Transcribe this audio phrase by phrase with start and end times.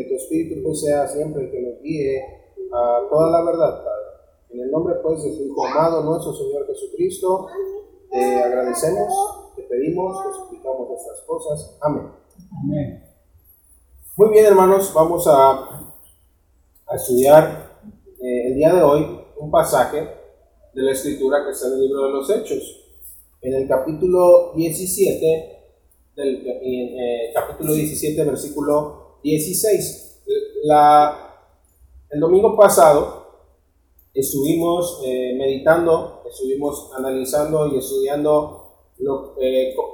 [0.00, 2.22] que tu Espíritu pues sea siempre el que nos guíe
[2.72, 4.06] a toda la verdad, Padre.
[4.50, 7.46] En el nombre pues de tu amado, nuestro Señor Jesucristo,
[8.10, 11.78] te agradecemos, te pedimos, te suplicamos estas cosas.
[11.80, 12.10] Amén.
[12.64, 13.04] Amén.
[14.16, 15.52] Muy bien, hermanos, vamos a,
[16.86, 17.78] a estudiar
[18.20, 19.98] eh, el día de hoy un pasaje
[20.74, 22.76] de la escritura que está en el libro de los Hechos.
[23.42, 25.60] En el capítulo 17,
[26.16, 30.22] del eh, capítulo 17, versículo 16.
[30.64, 31.46] La,
[32.10, 33.26] el domingo pasado
[34.14, 39.34] estuvimos eh, meditando, estuvimos analizando y estudiando lo,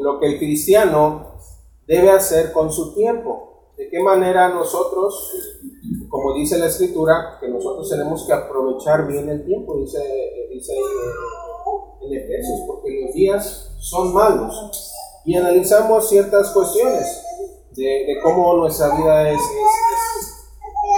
[0.00, 1.36] lo que el cristiano
[1.86, 5.32] debe hacer con su tiempo de qué manera nosotros,
[6.08, 9.98] como dice la escritura, que nosotros tenemos que aprovechar bien el tiempo, dice,
[10.50, 10.72] dice
[12.00, 14.92] en Efesios, porque los días son malos.
[15.24, 17.22] Y analizamos ciertas cuestiones
[17.76, 19.40] de, cómo nuestra vida es,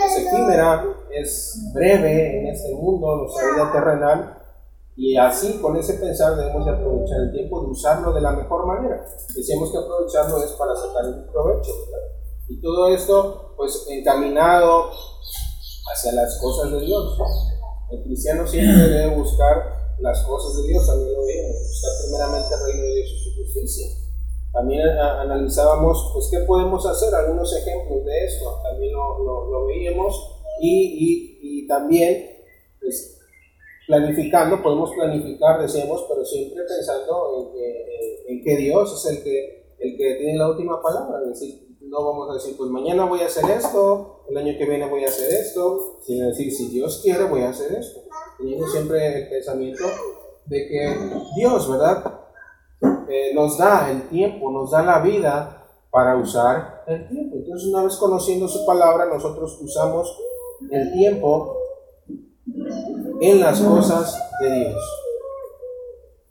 [0.06, 4.34] es, efímera, es breve en este mundo, nuestra vida terrenal.
[4.96, 8.66] Y así, con ese pensar, debemos de aprovechar el tiempo, de usarlo de la mejor
[8.66, 9.04] manera.
[9.34, 11.70] Decíamos que aprovecharlo es para sacar un provecho.
[12.48, 14.90] Y todo esto, pues, encaminado
[15.92, 17.16] hacia las cosas de Dios.
[17.90, 22.60] El cristiano siempre debe buscar las cosas de Dios, también lo vemos, buscar primeramente el
[22.64, 24.07] reino de Dios y su justicia.
[24.52, 29.18] También analizábamos, pues, qué podemos hacer, algunos ejemplos de esto, también lo,
[29.50, 32.26] lo, veíamos, y, y, y también,
[32.80, 33.20] pues,
[33.86, 39.74] planificando, podemos planificar, decíamos, pero siempre pensando en que, en que Dios es el que,
[39.78, 43.20] el que tiene la última palabra, es decir, no vamos a decir, pues mañana voy
[43.20, 47.00] a hacer esto, el año que viene voy a hacer esto, sino decir, si Dios
[47.02, 48.00] quiere, voy a hacer esto.
[48.36, 49.84] Teniendo siempre el pensamiento
[50.46, 50.96] de que
[51.36, 52.17] Dios, ¿verdad?
[53.08, 57.36] Eh, nos da el tiempo, nos da la vida para usar el tiempo.
[57.36, 60.16] Entonces, una vez conociendo su palabra, nosotros usamos
[60.70, 61.56] el tiempo
[63.20, 65.04] en las cosas de Dios.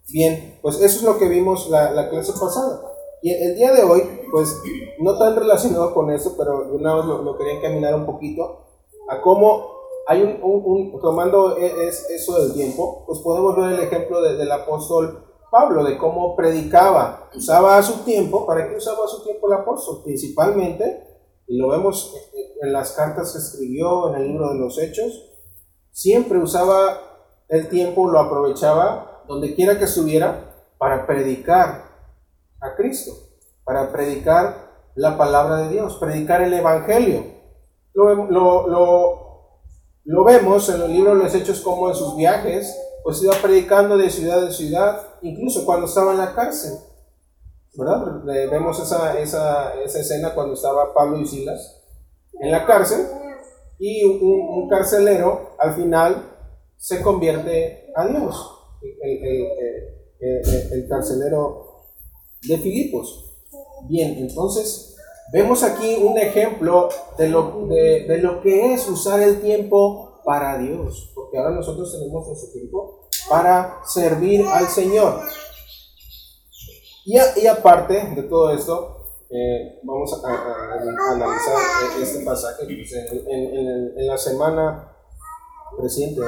[0.10, 2.82] Bien, pues eso es lo que vimos la, la clase pasada.
[3.22, 4.56] Y el día de hoy, pues
[5.00, 8.66] no tan relacionado con eso, pero una vez lo, quería encaminar un poquito
[9.10, 9.76] a cómo
[10.08, 14.52] hay un, un, tomando e, es, eso del tiempo, pues podemos ver el ejemplo del
[14.52, 15.27] apóstol
[15.58, 20.04] Pablo, de cómo predicaba, usaba su tiempo, ¿para qué usaba su tiempo el apóstol?
[20.04, 21.04] Principalmente,
[21.48, 22.14] y lo vemos
[22.62, 25.32] en las cartas que escribió en el libro de los Hechos,
[25.90, 27.02] siempre usaba
[27.50, 31.86] el tiempo, lo aprovechaba donde quiera que estuviera para predicar
[32.62, 33.14] a Cristo,
[33.64, 37.24] para predicar la palabra de Dios, predicar el Evangelio.
[37.96, 38.28] Lo,
[40.06, 43.98] lo, vemos en el libro de los Hechos como en sus viajes, pues iba predicando
[43.98, 46.74] de ciudad en ciudad, incluso cuando estaba en la cárcel.
[47.76, 48.24] ¿Verdad?
[48.26, 51.84] Vemos esa, esa, esa escena cuando estaba Pablo y Silas
[52.40, 53.06] en la cárcel
[53.78, 56.24] y un, carcelero al final
[56.76, 58.54] se convierte a Dios.
[58.82, 59.24] El,
[60.20, 61.68] el, el carcelero
[62.48, 63.36] de Filipos.
[63.88, 64.96] Bien, entonces
[65.32, 71.12] vemos aquí un ejemplo de lo, de, lo que es usar el tiempo para Dios,
[71.16, 75.22] porque ahora nosotros tenemos nuestro tiempo para servir al Señor.
[77.06, 78.98] Y, y aparte de todo esto,
[79.30, 81.56] eh, vamos a, analizar
[82.02, 84.96] este pasaje en, la semana
[85.78, 86.22] reciente,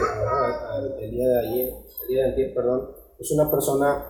[0.99, 4.05] el día de ayer, el día de ayer, perdón, es una persona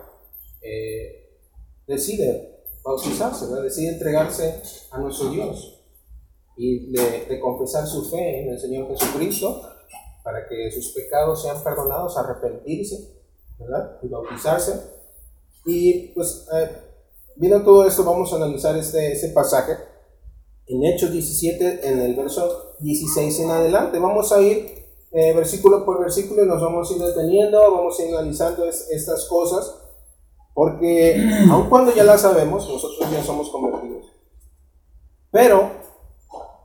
[0.60, 1.38] eh,
[1.86, 5.80] decide bautizarse, decide entregarse a nuestro Dios
[6.56, 9.62] y de, confesar su fe en el Señor Jesucristo
[10.22, 13.14] para que sus pecados sean perdonados, arrepentirse
[13.58, 13.98] ¿verdad?
[14.02, 14.80] y bautizarse.
[15.64, 16.70] Y pues, eh,
[17.36, 19.76] viendo todo esto, vamos a analizar este, este pasaje
[20.66, 23.98] en Hechos 17, en el verso 16 en adelante.
[23.98, 24.80] Vamos a ir
[25.12, 29.24] eh, versículo por versículo y nos vamos a ir deteniendo, vamos a ir analizando estas
[29.26, 29.74] cosas
[30.54, 31.16] porque
[31.50, 34.06] aun cuando ya la sabemos, nosotros ya somos convertidos.
[35.32, 35.79] Pero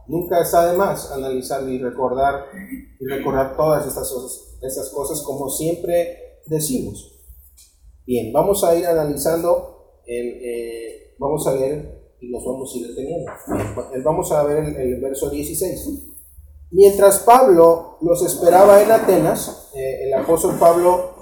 [0.08, 2.46] nunca está de más analizar y recordar
[3.00, 7.12] y recordar todas estas cosas, estas cosas como siempre decimos.
[8.06, 13.32] Bien, vamos a ir analizando, eh, vamos a leer y nos vamos a ir deteniendo.
[14.04, 16.04] Vamos a ver el, verso 16.
[16.72, 21.16] Mientras Pablo los esperaba en Atenas, eh, el apóstol Pablo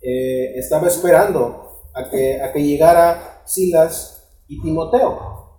[0.00, 5.51] eh, estaba esperando a que, a que llegara Silas y Timoteo.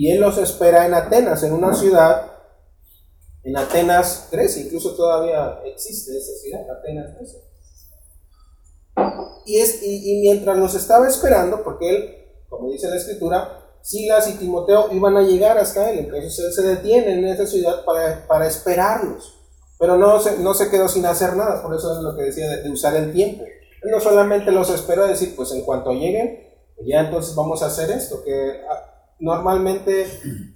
[0.00, 2.32] Y él los espera en Atenas, en una ciudad,
[3.42, 7.40] en Atenas, Grecia, incluso todavía existe esa ciudad, Atenas, Grecia.
[9.44, 12.14] Y, es, y, mientras los estaba esperando, porque él,
[12.48, 16.62] como dice la escritura, Silas y Timoteo iban a llegar hasta él, entonces él se
[16.62, 19.34] detiene en esa ciudad para, para esperarlos.
[19.78, 22.48] Pero no se, no se quedó sin hacer nada, por eso es lo que decía
[22.48, 23.44] de, usar el tiempo.
[23.44, 26.48] Él no solamente los esperó a decir, pues en cuanto lleguen,
[26.86, 28.62] ya entonces vamos a hacer esto, que
[29.20, 30.06] normalmente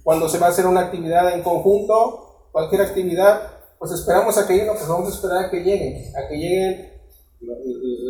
[0.03, 3.41] cuando se va a hacer una actividad en conjunto, cualquier actividad,
[3.77, 6.95] pues esperamos a que lleguen, pues vamos a esperar a que lleguen, a que lleguen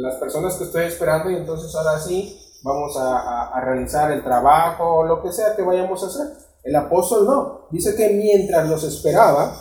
[0.01, 5.03] las personas que estoy esperando y entonces ahora sí vamos a, realizar el trabajo o
[5.03, 6.27] lo que sea que vayamos a hacer.
[6.63, 9.55] El apóstol no, dice que mientras los esperaba,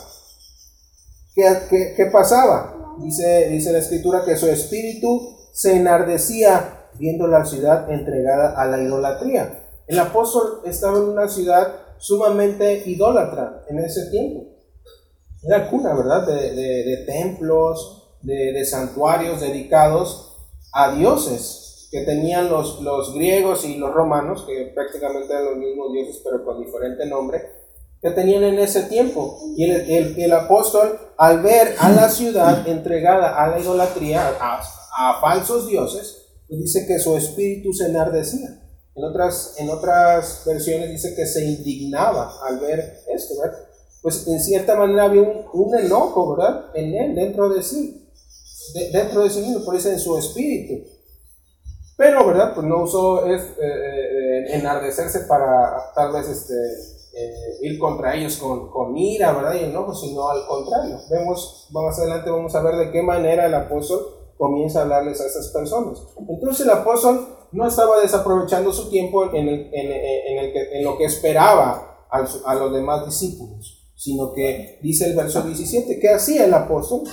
[1.35, 2.95] ¿qué, qué, pasaba?
[2.99, 8.81] Dice, dice la escritura que su espíritu se enardecía viendo la ciudad entregada a la
[8.81, 9.64] idolatría.
[9.87, 14.45] El apóstol estaba en una ciudad sumamente idólatra en ese tiempo.
[15.43, 16.25] Era cuna, ¿verdad?
[16.25, 20.35] De, de templos, de, de santuarios dedicados
[20.73, 25.93] a dioses que tenían los, los griegos y los romanos, que prácticamente eran los mismos
[25.93, 27.41] dioses pero con diferente nombre,
[28.01, 29.39] que tenían en ese tiempo.
[29.55, 34.59] Y el, el, apóstol, al ver a la ciudad entregada a la idolatría, a,
[34.97, 38.61] a falsos dioses, pues dice que su espíritu se enardecía.
[38.95, 43.59] En otras, en otras versiones dice que se indignaba al ver esto, ¿verdad?
[44.01, 46.65] Pues en cierta manera había un, un enojo, ¿verdad?
[46.75, 48.09] En él, dentro de sí,
[48.91, 50.87] dentro de sí mismo, por eso en su espíritu.
[51.97, 52.53] Pero, ¿verdad?
[52.53, 58.37] Pues no usó es, eh, eh, enardecerse para tal vez este, eh, ir contra ellos
[58.37, 59.55] con, con, ira, ¿verdad?
[59.55, 60.99] Y enojo, sino al contrario.
[61.09, 65.25] Vemos, más adelante vamos a ver de qué manera el apóstol comienza a hablarles a
[65.25, 66.01] esas personas.
[66.27, 70.83] Entonces el apóstol no estaba desaprovechando su tiempo en, el, en, en, el que, en
[70.83, 76.09] lo que esperaba a, a los demás discípulos, sino que dice el verso 17, ¿qué
[76.09, 77.03] hacía el apóstol?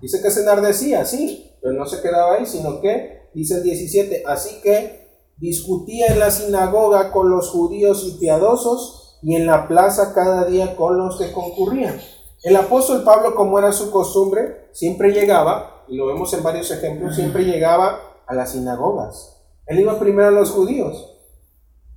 [0.00, 4.22] Dice que se enardecía, sí, pero no se quedaba ahí, sino que dice el 17,
[4.26, 10.14] así que discutía en la sinagoga con los judíos y piadosos y en la plaza
[10.14, 12.00] cada día con los que concurrían.
[12.42, 17.16] El apóstol Pablo, como era su costumbre, siempre llegaba, y lo vemos en varios ejemplos,
[17.16, 19.39] siempre llegaba a las sinagogas.
[19.70, 21.16] Él iba primero a los judíos,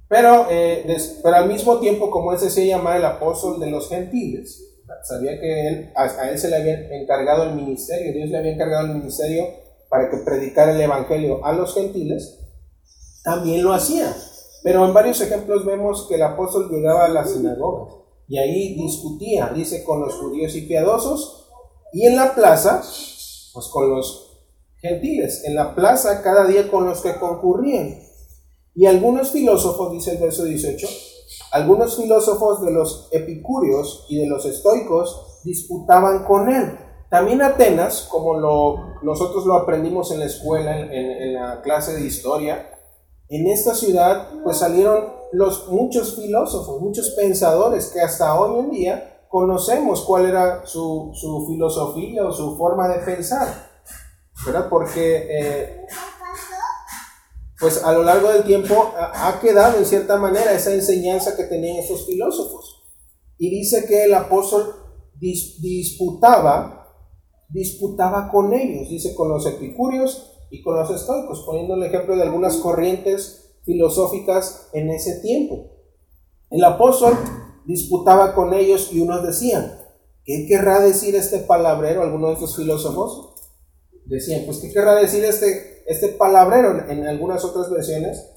[0.08, 0.86] pero, eh,
[1.24, 4.64] pero al mismo tiempo, como ese se llama el apóstol de los gentiles,
[5.04, 8.86] sabía que él, a él se le había encargado el ministerio, Dios le había encargado
[8.86, 9.48] el ministerio
[9.90, 12.42] para que predicara el Evangelio a los gentiles,
[13.24, 14.16] también lo hacía.
[14.62, 19.50] Pero en varios ejemplos vemos que el apóstol llegaba a la sinagoga y ahí discutía,
[19.50, 21.50] dice, con los judíos y piadosos,
[21.92, 22.84] y en la plaza,
[23.52, 24.23] pues con los
[24.84, 27.98] gentiles, en la plaza cada día con los que concurrían.
[28.76, 30.88] Y algunos filósofos, dice el verso 18,
[31.54, 36.78] algunos filósofos de los epicúreos y de los estoicos disputaban con él
[37.14, 42.72] también Atenas, como lo, nosotros lo aprendimos en la escuela, en, la clase de historia,
[43.30, 49.28] en esta ciudad pues salieron los, muchos filósofos, muchos pensadores que hasta hoy en día
[49.30, 51.14] conocemos cuál era su,
[51.48, 53.48] filosofía o su forma de pensar,
[54.46, 54.68] ¿verdad?
[54.70, 55.86] Porque eh,
[57.60, 61.78] pues a lo largo del tiempo ha quedado en cierta manera esa enseñanza que tenían
[61.78, 62.84] esos filósofos.
[63.38, 64.76] Y dice que el apóstol
[65.20, 66.84] disputaba
[67.54, 72.24] disputaba con ellos, dice con los epicúreos y con los estoicos, poniendo el ejemplo de
[72.24, 75.70] algunas corrientes filosóficas en ese tiempo.
[76.50, 77.14] El apóstol
[77.66, 79.80] disputaba con ellos y unos decían,
[80.26, 82.02] ¿qué querrá decir este palabrero?
[82.02, 83.33] Algunos de estos filósofos
[84.06, 86.90] decían, pues ¿qué querrá decir este, este palabrero?
[86.90, 88.30] En algunas otras versiones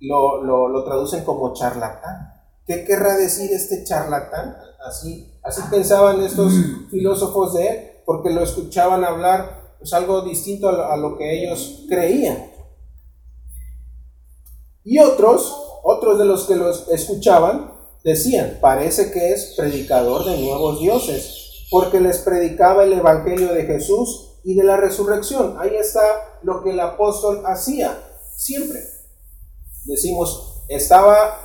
[0.00, 2.32] lo, lo traducen como charlatán.
[2.66, 4.56] ¿Qué querrá decir este charlatán?
[4.86, 6.90] Así, así pensaban estos mm.
[6.90, 12.50] filósofos de él porque lo escuchaban hablar pues algo distinto a lo, que ellos creían.
[14.82, 20.80] Y otros, otros de los que los escuchaban, decían, parece que es predicador de nuevos
[20.80, 25.56] dioses, porque les predicaba el Evangelio de Jesús y de la resurrección.
[25.58, 26.02] Ahí está
[26.42, 27.98] lo que el apóstol hacía,
[28.36, 28.80] siempre.
[29.84, 31.40] Decimos, estaba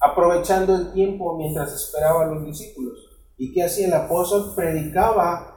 [0.00, 2.98] aprovechando el tiempo mientras esperaba a los discípulos.
[3.38, 4.52] ¿Y qué hacía el apóstol?
[4.54, 5.52] Predicaba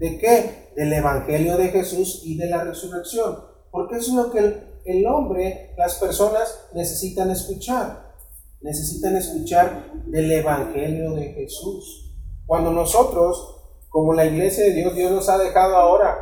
[0.00, 0.72] ¿De qué?
[0.76, 3.36] Del Evangelio de Jesús y de la resurrección.
[3.70, 8.14] Porque es lo que el, hombre, las personas necesitan escuchar.
[8.62, 12.14] Necesitan escuchar del Evangelio de Jesús.
[12.46, 13.59] Cuando nosotros,
[13.90, 16.16] como la iglesia de Dios, Dios nos ha dejado ahora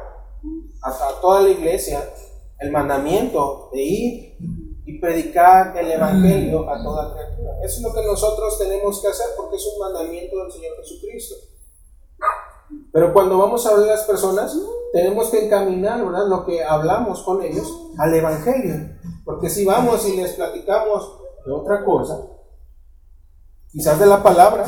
[0.83, 2.03] a, toda la iglesia
[2.59, 4.37] el mandamiento de ir
[4.85, 7.53] y predicar el Evangelio a toda criatura.
[7.63, 11.35] Eso es lo que nosotros tenemos que hacer porque es un mandamiento del Señor Jesucristo.
[12.91, 14.59] Pero cuando vamos a hablar a las personas,
[14.93, 16.27] tenemos que encaminar ¿verdad?
[16.27, 18.97] lo que hablamos con ellos al Evangelio.
[19.27, 22.19] Porque si vamos y les platicamos de otra cosa,
[23.71, 24.65] quizás de la palabra,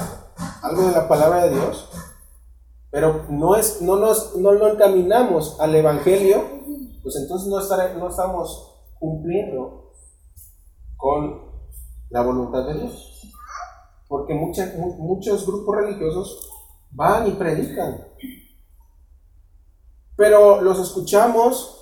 [0.62, 1.88] algo de la palabra de Dios,
[2.91, 6.43] pero no, es, no, nos, no lo encaminamos al Evangelio,
[7.03, 9.93] pues entonces no, no estamos cumpliendo
[10.97, 11.51] con
[12.11, 13.23] la voluntad de Dios.
[14.09, 16.51] Porque muchos grupos religiosos
[16.91, 18.05] van y predican.
[20.17, 21.81] Pero los escuchamos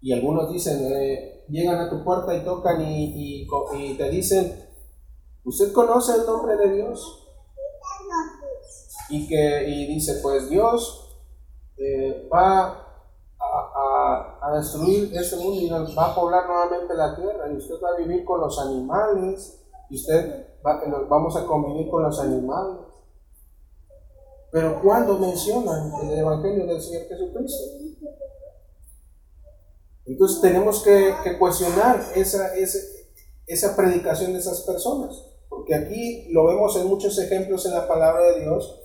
[0.00, 4.68] y algunos dicen, eh, llegan a tu puerta y tocan y, y te dicen,
[5.44, 7.19] ¿usted conoce el nombre de Dios?
[9.10, 11.18] Y que y dice, pues Dios
[11.76, 12.86] eh, va
[13.38, 17.98] a, destruir este mundo y va a poblar nuevamente la tierra y usted va a
[17.98, 22.80] vivir con los animales y usted va, vamos a convivir con los animales.
[24.50, 27.80] Pero cuando mencionan el Evangelio del Señor Jesucristo,
[30.06, 32.78] entonces tenemos que, cuestionar esa, esa,
[33.46, 38.24] esa predicación de esas personas, porque aquí lo vemos en muchos ejemplos en la palabra
[38.24, 38.79] de Dios,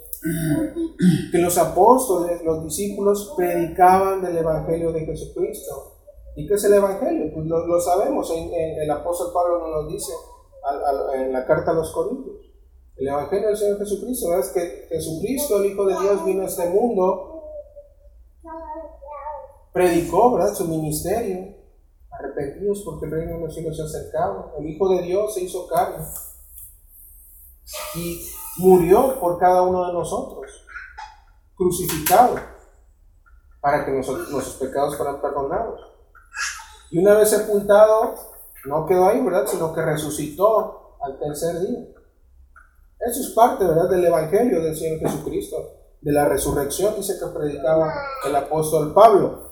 [1.32, 5.94] que los apóstoles, los discípulos predicaban del Evangelio de Jesucristo.
[6.36, 7.32] ¿Y qué es el Evangelio?
[7.34, 10.12] Pues lo, sabemos, en, el apóstol Pablo nos lo dice
[11.16, 12.38] en la carta a los Corintios.
[12.98, 16.70] El Evangelio del Señor Jesucristo es que Jesucristo, el Hijo de Dios, vino a este
[16.70, 17.44] mundo,
[19.74, 20.54] predicó ¿verdad?
[20.54, 21.56] su ministerio,
[22.10, 24.54] arrepentidos porque el reino de los cielos se ha acercado.
[24.60, 26.06] El Hijo de Dios se hizo carne
[27.96, 28.22] y
[28.58, 30.50] murió por cada uno de nosotros,
[31.56, 32.36] crucificado,
[33.62, 35.82] para que nuestros pecados fueran perdonados.
[36.92, 38.16] Y una vez sepultado,
[38.66, 39.48] no quedó ahí, ¿verdad?
[39.48, 41.80] Sino que resucitó al tercer día.
[43.00, 43.90] Eso es parte, ¿verdad?
[43.90, 45.58] Del Evangelio del Señor Jesucristo,
[46.02, 47.94] de la resurrección, dice que predicaba
[48.26, 49.52] el apóstol Pablo.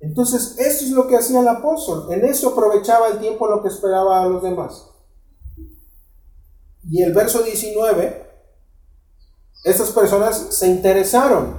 [0.00, 2.06] Entonces, eso es lo que hacía el apóstol.
[2.10, 4.91] En eso aprovechaba el tiempo lo que esperaba a los demás.
[6.92, 8.22] Y el verso 19,
[9.64, 11.56] estas personas se interesaron,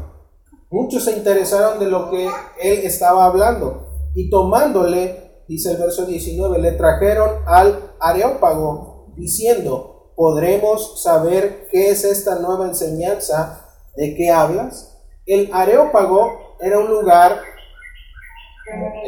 [0.69, 2.29] muchos se interesaron de lo que
[2.61, 11.01] él estaba hablando y tomándole, dice el verso 19, le trajeron al areópago diciendo, ¿podremos
[11.01, 13.67] saber qué es esta nueva enseñanza?
[13.95, 15.01] ¿De qué hablas?
[15.25, 17.41] El areópago era un lugar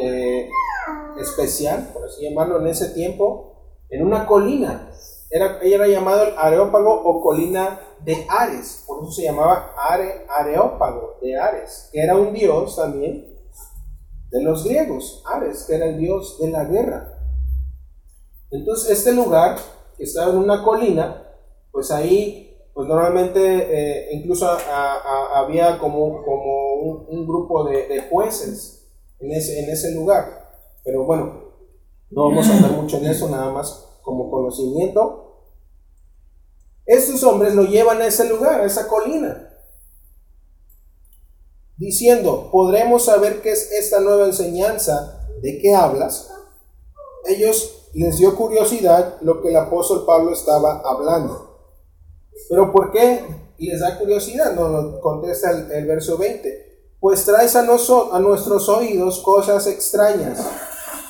[0.00, 0.50] eh,
[1.20, 4.90] especial, por así llamarlo, en ese tiempo, en una colina
[5.30, 10.26] era, ella era llamado el Areópago o colina de Ares, por eso se llamaba Are,
[10.28, 13.26] Areópago de Ares, que era un dios también
[14.30, 17.12] de los griegos, Ares, que era el dios de la guerra.
[18.50, 19.58] Entonces este lugar,
[19.96, 21.22] que estaba en una colina,
[21.72, 24.46] pues ahí, pues normalmente eh, incluso
[25.34, 26.74] había como, como
[27.08, 28.86] un, grupo de, jueces
[29.18, 30.52] en ese, en ese lugar.
[30.84, 31.46] Pero bueno,
[32.10, 35.42] no vamos a hablar mucho en eso, nada más como conocimiento,
[36.86, 39.52] estos hombres lo llevan a ese lugar, a esa colina,
[41.76, 45.26] diciendo, ¿podremos saber qué es esta nueva enseñanza?
[45.42, 46.30] ¿De qué hablas?
[47.26, 51.58] Ellos les dio curiosidad lo que el apóstol Pablo estaba hablando.
[52.48, 53.24] ¿Pero por qué
[53.58, 54.54] les da curiosidad?
[54.54, 56.94] Nos contesta el, verso 20.
[57.00, 60.46] Pues traes a, a nuestros oídos cosas extrañas.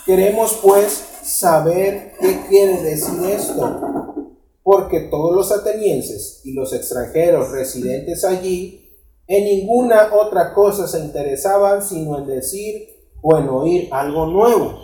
[0.07, 8.25] Queremos pues saber qué quiere decir esto, porque todos los atenienses y los extranjeros residentes
[8.25, 8.87] allí
[9.27, 12.89] en ninguna otra cosa se interesaban sino en decir
[13.23, 14.79] o en oír algo nuevo.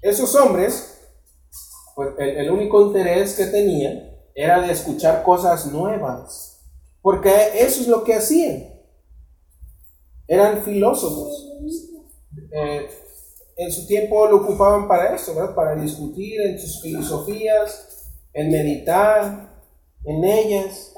[0.00, 0.98] Esos hombres,
[1.94, 6.62] pues el, único interés que tenían era de escuchar cosas nuevas,
[7.02, 8.72] porque eso es lo que hacían.
[10.26, 11.48] Eran filósofos.
[12.52, 12.88] Eh,
[13.56, 19.52] en su tiempo lo ocupaban para eso, Para discutir en sus filosofías, en meditar
[20.04, 20.94] en ellas.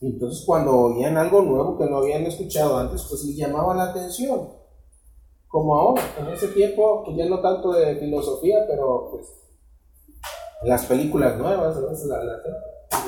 [0.00, 3.90] Y entonces cuando oían algo nuevo que no habían escuchado antes, pues les llamaba la
[3.90, 4.48] atención.
[5.46, 9.26] Como ahora, en ese tiempo, pues ya no tanto de filosofía, pero pues
[10.62, 11.88] las películas nuevas, lo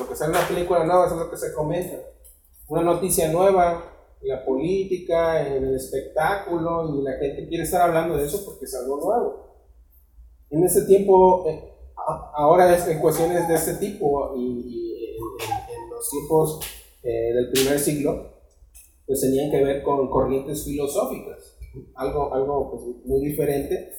[0.09, 1.97] que sale en una película nueva es lo que se comenta.
[2.69, 3.92] Una noticia nueva,
[4.25, 8.75] la política, en el espectáculo, y la gente quiere estar hablando de eso porque es
[8.75, 9.53] algo nuevo.
[10.51, 11.73] En ese tiempo, eh,
[12.35, 16.61] ahora es en cuestiones de este tipo, y, en, los tiempos
[17.03, 18.33] eh, del primer siglo,
[19.07, 21.57] pues tenían que ver con corrientes filosóficas,
[21.95, 23.93] algo, algo pues, muy diferente.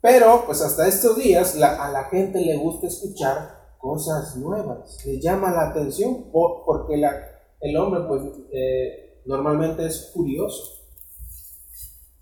[0.00, 5.50] Pero, pues hasta estos días, a la gente le gusta escuchar cosas nuevas, le llama
[5.50, 7.12] la atención, porque la,
[7.60, 8.22] el hombre, pues,
[8.52, 10.80] eh, normalmente es curioso.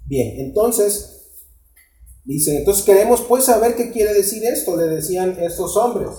[0.07, 1.21] Bien, entonces,
[2.25, 6.11] Dicen, entonces queremos pues saber qué quiere decir esto, le decían estos hombres.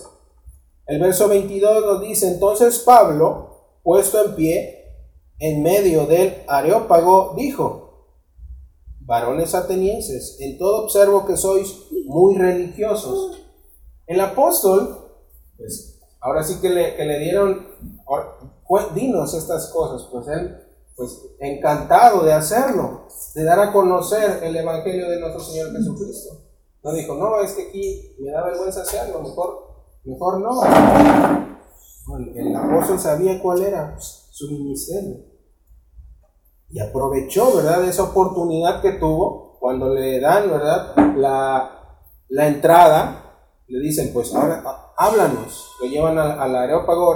[0.85, 4.77] El verso 22 nos dice, entonces Pablo, puesto en pie,
[5.39, 8.07] en medio del areópago, dijo,
[8.99, 11.73] varones atenienses, en todo observo que sois
[12.05, 13.43] muy religiosos.
[14.07, 15.13] El apóstol,
[15.57, 17.67] pues ahora sí que le, que le dieron,
[18.95, 20.57] dinos estas cosas, pues él,
[20.95, 26.41] pues encantado de hacerlo, de dar a conocer el Evangelio de nuestro Señor Jesucristo.
[26.83, 29.67] No dijo, no, es que aquí me da vergüenza hacerlo, mejor,
[30.03, 30.61] mejor no.
[32.35, 35.17] El apóstol sabía cuál era su ministerio.
[36.69, 43.17] Y aprovechó, ¿verdad?, esa oportunidad que tuvo cuando le dan, ¿verdad?, la, la entrada.
[43.67, 44.63] Le dicen, pues ahora
[44.97, 45.67] háblanos.
[45.81, 47.15] Lo llevan al, al aerópago,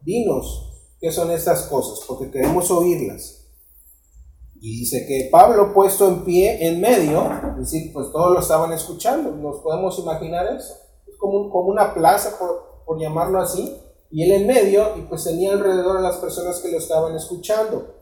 [0.00, 3.44] dinos qué son estas cosas, porque queremos oírlas.
[4.60, 8.72] Y dice que Pablo puesto en pie en medio, es decir, pues todos lo estaban
[8.72, 10.74] escuchando, nos podemos imaginar eso.
[11.06, 13.76] Es como, como una plaza, por, por, llamarlo así,
[14.10, 17.94] y él en medio, y pues tenía alrededor a las personas que lo estaban escuchando.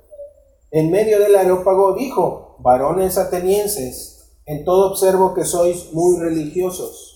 [0.70, 7.12] En medio del aerópago dijo, varones atenienses, en todo observo que sois muy religiosos.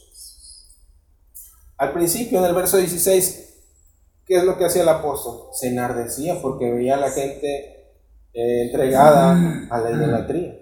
[1.79, 3.46] Al principio, en el verso 16,
[4.27, 5.49] ¿qué es lo que hacía el apóstol?
[5.53, 7.95] Se enardecía porque veía a la gente
[8.33, 9.33] eh, entregada
[9.71, 10.59] a la idolatría.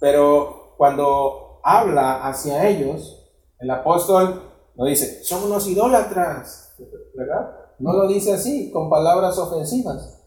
[0.00, 6.74] Pero cuando habla hacia ellos, el apóstol no dice, son unos idólatras,
[7.14, 7.56] ¿verdad?
[7.78, 10.20] No lo dice así, con palabras ofensivas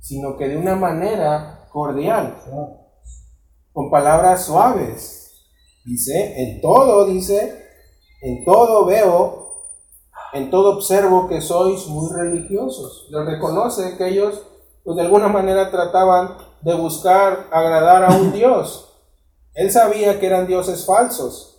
[0.00, 2.34] sino que de una manera cordial,
[3.72, 5.18] con palabras suaves.
[5.84, 7.64] Dice, en todo, dice,
[8.22, 9.39] en todo veo,
[10.32, 13.08] en todo observo que sois muy religiosos.
[13.10, 14.42] Les reconoce que ellos,
[14.84, 18.88] pues de alguna manera trataban de buscar agradar a un Dios.
[19.54, 21.58] Él sabía que eran dioses falsos,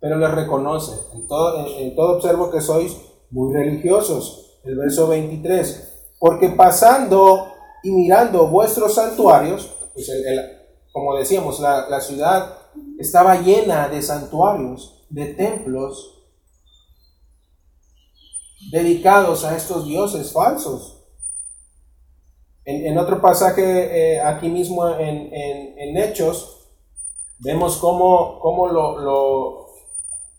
[0.00, 2.96] pero les reconoce, en todo, en todo observo que sois
[3.30, 4.60] muy religiosos.
[4.64, 7.48] El verso 23, porque pasando
[7.82, 10.10] y mirando vuestros santuarios, pues
[10.92, 12.56] como decíamos, la, la ciudad
[12.98, 16.19] estaba llena de santuarios, de templos
[18.70, 20.96] dedicados a estos dioses falsos.
[22.64, 23.62] En, otro pasaje,
[24.14, 26.68] eh, aquí mismo en, en, Hechos,
[27.38, 29.66] vemos cómo, cómo lo, lo,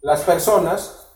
[0.02, 1.08] las personas,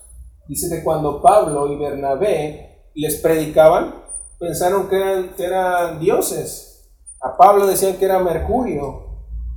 [0.48, 4.04] dice que cuando Pablo y Bernabé les predicaban,
[4.40, 6.90] pensaron que eran, que eran dioses.
[7.22, 9.06] A Pablo decían que era Mercurio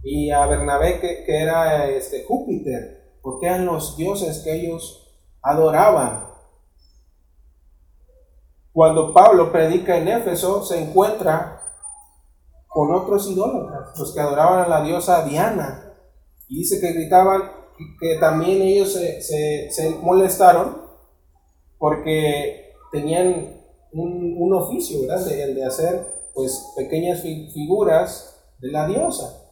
[0.05, 6.28] y a Bernabé que, que era este, Júpiter, porque eran los dioses que ellos adoraban.
[8.73, 11.63] Cuando Pablo predica en Éfeso, se encuentra
[12.69, 15.95] con otros idólatras, los que adoraban a la diosa Diana.
[16.49, 17.51] Y dice que gritaban
[18.01, 20.83] que también ellos se, se, se molestaron
[21.79, 23.59] porque tenían
[23.93, 25.25] un, oficio, ¿verdad?
[25.25, 29.45] De, el de hacer pues pequeñas figuras de la diosa.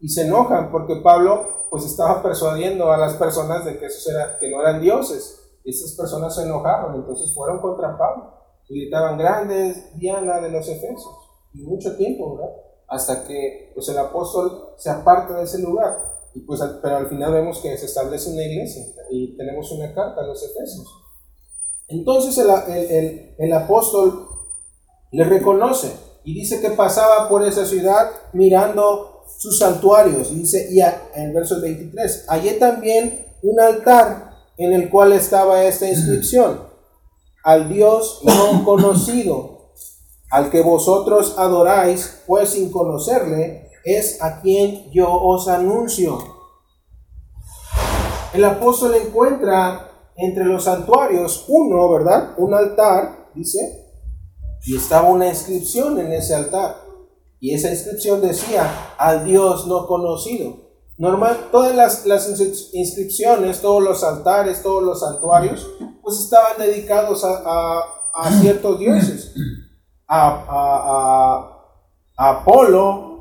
[0.00, 4.38] Y se enojan porque Pablo pues estaba persuadiendo a las personas de que esos era,
[4.38, 5.40] que no eran dioses.
[5.64, 8.34] Esas personas se enojaron, entonces fueron contra Pablo.
[8.68, 11.08] Gritaban, grandes Diana de los Efesios.
[11.54, 12.52] Y mucho tiempo, ¿verdad?
[12.88, 16.14] Hasta que pues el apóstol se aparta de ese lugar.
[16.34, 20.20] Y pues, pero al final vemos que se establece una iglesia y tenemos una carta
[20.20, 20.86] a los Efesios.
[21.88, 22.36] Entonces
[23.38, 24.28] el, apóstol
[25.12, 25.92] le reconoce
[26.24, 30.30] y dice que pasaba por esa ciudad mirando sus santuarios.
[30.32, 35.64] Y dice, y en el verso 23, hallé también un altar en el cual estaba
[35.64, 36.60] esta inscripción,
[37.42, 39.72] al Dios no conocido,
[40.30, 46.18] al que vosotros adoráis, pues sin conocerle, es a quien yo os anuncio.
[48.32, 52.34] El apóstol encuentra entre los santuarios uno, ¿verdad?
[52.38, 53.84] Un altar, dice,
[54.64, 56.76] y estaba una inscripción en ese altar.
[57.38, 60.63] Y esa inscripción decía, al Dios no conocido.
[60.96, 62.28] Normal, todas las, las
[62.72, 65.68] inscripciones, todos los altares, todos los santuarios,
[66.02, 67.82] pues estaban dedicados a,
[68.14, 69.34] a, ciertos dioses.
[70.06, 71.54] A, a,
[72.16, 73.14] a Apolo,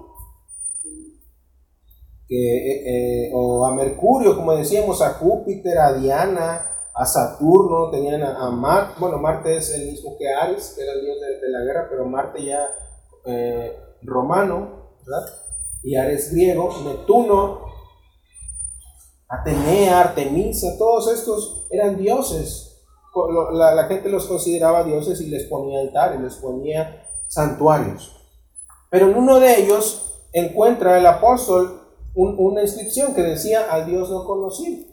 [2.27, 8.49] que, eh, o a Mercurio, como decíamos, a Júpiter, a Diana, a Saturno, tenían a,
[8.51, 11.87] Marte, bueno, Marte es el mismo que Ares, que era el dios de, la guerra,
[11.89, 12.69] pero Marte ya
[13.25, 15.42] eh, romano, ¿verdad?
[15.83, 17.73] Y Ares griego, Neptuno,
[19.27, 22.81] Atenea, Artemisa, todos estos eran dioses.
[23.53, 28.15] La, gente los consideraba dioses y les ponía altares, les ponía santuarios.
[28.89, 31.81] Pero en uno de ellos encuentra el apóstol
[32.15, 34.85] una inscripción que decía al Dios no conocido.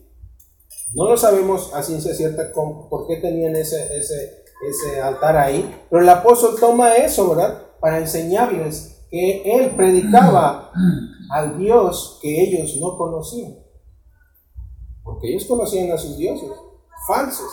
[0.94, 6.02] No lo sabemos a ciencia cierta por qué tenían ese, ese, ese altar ahí, pero
[6.02, 7.62] el apóstol toma eso, ¿verdad?
[7.78, 10.72] Para enseñarles que él predicaba
[11.30, 13.58] al Dios que ellos no conocían.
[15.02, 16.50] Porque ellos conocían a sus dioses
[17.06, 17.50] falsos.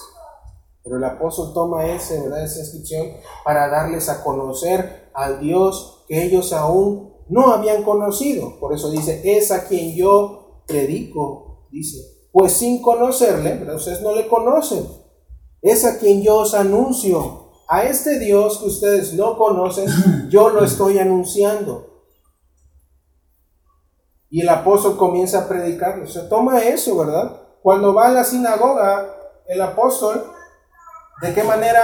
[0.83, 2.43] Pero el apóstol toma ese, ¿verdad?
[2.43, 3.07] esa inscripción
[3.43, 8.57] para darles a conocer al Dios que ellos aún no habían conocido.
[8.59, 12.29] Por eso dice, es a quien yo predico, dice.
[12.31, 14.87] Pues sin conocerle, pero ustedes no le conocen.
[15.61, 17.46] Es a quien yo os anuncio.
[17.67, 19.87] A este Dios que ustedes no conocen,
[20.29, 22.03] yo lo estoy anunciando.
[24.29, 26.07] Y el apóstol comienza a predicar.
[26.09, 27.41] Se toma eso, ¿verdad?
[27.61, 29.13] Cuando va a la sinagoga,
[29.47, 30.33] el apóstol
[31.21, 31.81] ¿De qué manera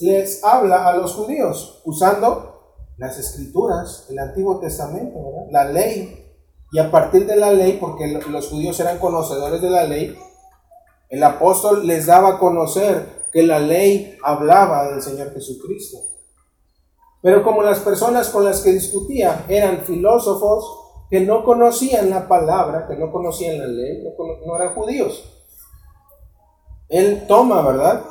[0.00, 1.80] les habla a los judíos?
[1.84, 5.18] Usando las escrituras, el Antiguo Testamento,
[5.50, 6.26] la ley.
[6.70, 10.18] Y a partir de la ley, porque los judíos eran conocedores de la ley,
[11.08, 15.98] el apóstol les daba a conocer que la ley hablaba del Señor Jesucristo.
[17.22, 22.86] Pero como las personas con las que discutía eran filósofos que no conocían la palabra,
[22.86, 24.04] que no conocían la ley,
[24.46, 25.24] no, eran judíos,
[26.88, 28.04] él toma, ¿verdad?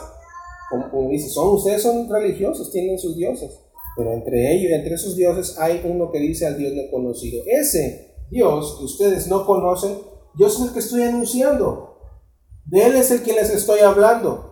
[0.91, 3.59] como, dice, son, ustedes son religiosos, tienen sus dioses,
[3.95, 7.43] pero entre ellos, entre esos dioses hay uno que dice al Dios no conocido.
[7.47, 9.97] Ese Dios que ustedes no conocen,
[10.37, 11.97] yo soy el que estoy anunciando.
[12.65, 14.46] De Él es el que les estoy hablando.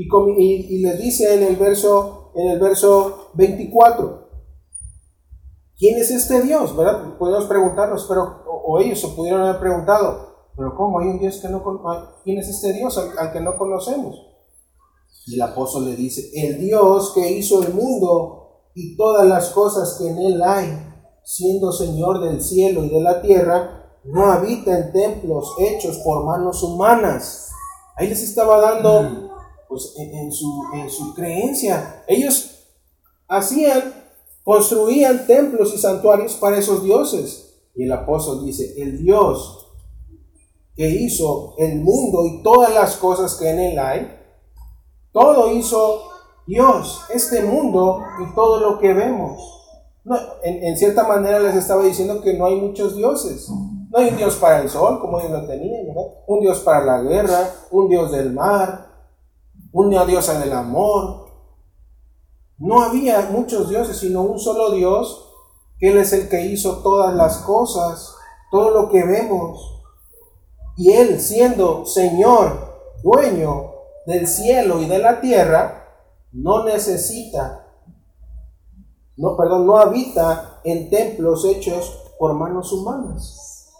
[0.00, 0.08] Y,
[0.42, 4.28] y, y les dice en el verso, en el verso 24,
[5.76, 6.74] ¿quién es este Dios?
[6.74, 7.18] ¿Verdad?
[7.18, 11.48] Podemos preguntarnos, pero, o, ellos se pudieron haber preguntado, pero ¿cómo hay un Dios que
[11.48, 11.62] no
[12.24, 14.16] ¿Quién es este Dios al que no conocemos?
[15.26, 19.98] Y el apóstol le dice, el Dios que hizo el mundo y todas las cosas
[19.98, 20.66] que en él hay,
[21.22, 26.62] siendo Señor del cielo y de la tierra, no habita en templos hechos por manos
[26.62, 27.50] humanas.
[27.96, 29.29] Ahí les estaba dando,
[29.70, 32.66] pues en, su, en su creencia, ellos
[33.28, 33.94] hacían,
[34.42, 37.54] construían templos y santuarios para esos dioses.
[37.76, 39.68] Y el apóstol dice, el Dios
[40.74, 44.18] que hizo el mundo y todas las cosas que en él hay,
[45.12, 46.02] todo hizo
[46.48, 49.40] Dios, este mundo y todo lo que vemos.
[50.42, 53.48] en, cierta manera les estaba diciendo que no hay muchos dioses.
[53.48, 55.86] No hay un Dios para el sol, como ellos lo tenían,
[56.26, 58.89] Un Dios para la guerra, un Dios del mar,
[59.72, 61.28] un Dios del amor.
[62.58, 65.34] No había muchos dioses, sino un solo Dios,
[65.78, 68.14] que Él es el que hizo todas las cosas,
[68.50, 69.82] todo lo que vemos.
[70.76, 72.70] Y Él siendo Señor,
[73.02, 73.72] dueño
[74.06, 75.88] del cielo y de la tierra,
[76.32, 77.66] no necesita,
[79.16, 83.72] no, perdón, no habita en templos hechos por manos humanas.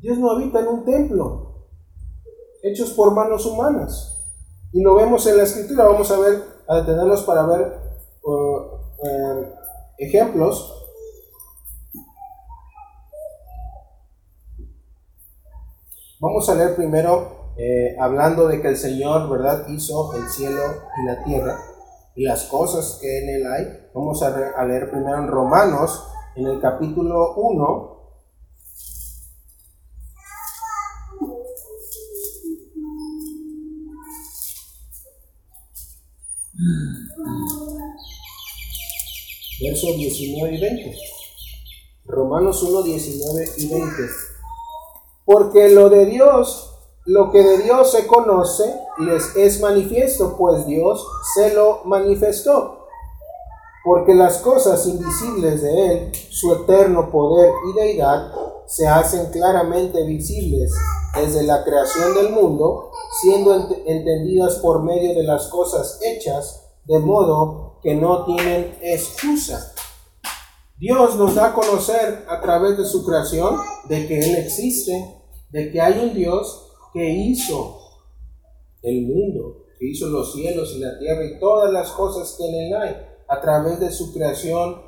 [0.00, 1.68] Dios no habita en un templo
[2.62, 4.11] hechos por manos humanas.
[4.72, 7.72] Y lo vemos en la escritura, vamos a ver, a detenernos para ver
[8.24, 8.58] uh,
[9.04, 9.54] eh,
[9.98, 10.78] ejemplos.
[16.20, 20.62] Vamos a leer primero eh, hablando de que el Señor, ¿verdad?, hizo el cielo
[21.02, 21.58] y la tierra
[22.14, 23.90] y las cosas que en él hay.
[23.94, 28.01] Vamos a, leer primero en Romanos, en el capítulo 1.
[39.60, 40.96] Versos 19 y 20.
[42.06, 43.92] Romanos 1, 19 y 20.
[45.24, 46.72] Porque lo de Dios
[47.04, 52.86] lo que de Dios se conoce les es manifiesto, pues Dios se lo manifestó.
[53.84, 58.32] Porque las cosas invisibles de Él, su eterno poder y deidad,
[58.66, 60.72] se hacen claramente visibles
[61.16, 63.54] desde la creación del mundo, siendo
[63.86, 69.74] entendidas por medio de las cosas hechas, de modo que no tienen excusa.
[70.78, 73.56] Dios nos da a conocer a través de su creación
[73.88, 77.78] de que Él existe, de que hay un Dios que hizo
[78.82, 82.54] el mundo, que hizo los cielos y la tierra y todas las cosas que en
[82.54, 82.96] él hay,
[83.28, 84.82] a través de su creación,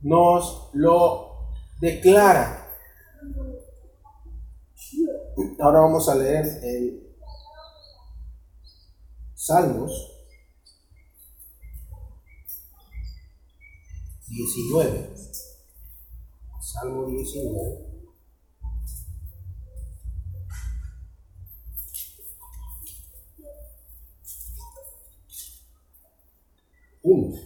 [0.00, 2.70] nos lo declara.
[5.60, 7.11] Ahora vamos a leer el
[9.44, 9.90] Salmos
[14.28, 15.16] 19.
[16.60, 17.86] Salmo 19.
[27.02, 27.36] Uno.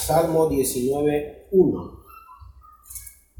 [0.00, 2.04] Salmo 19.1.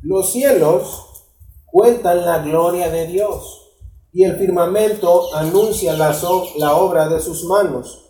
[0.02, 1.24] Los cielos
[1.66, 3.64] cuentan la gloria de Dios
[4.12, 6.16] y el firmamento anuncia la,
[6.56, 8.06] la obra de sus manos.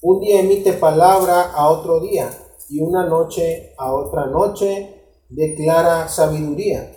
[0.00, 2.30] Un día emite palabra a otro día
[2.68, 6.96] y una noche a otra noche declara sabiduría.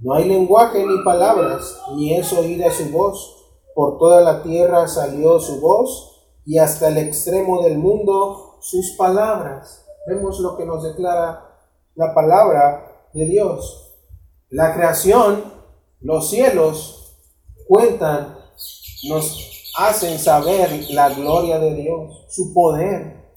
[0.00, 3.34] No hay lenguaje ni palabras, ni es oída su voz.
[3.74, 9.84] Por toda la tierra salió su voz y hasta el extremo del mundo sus palabras.
[10.06, 11.58] Vemos lo que nos declara
[11.94, 13.96] la palabra de Dios.
[14.50, 15.44] La creación,
[16.00, 16.97] los cielos
[17.68, 18.36] cuentan,
[19.08, 23.28] nos hacen saber la gloria de Dios, su poder,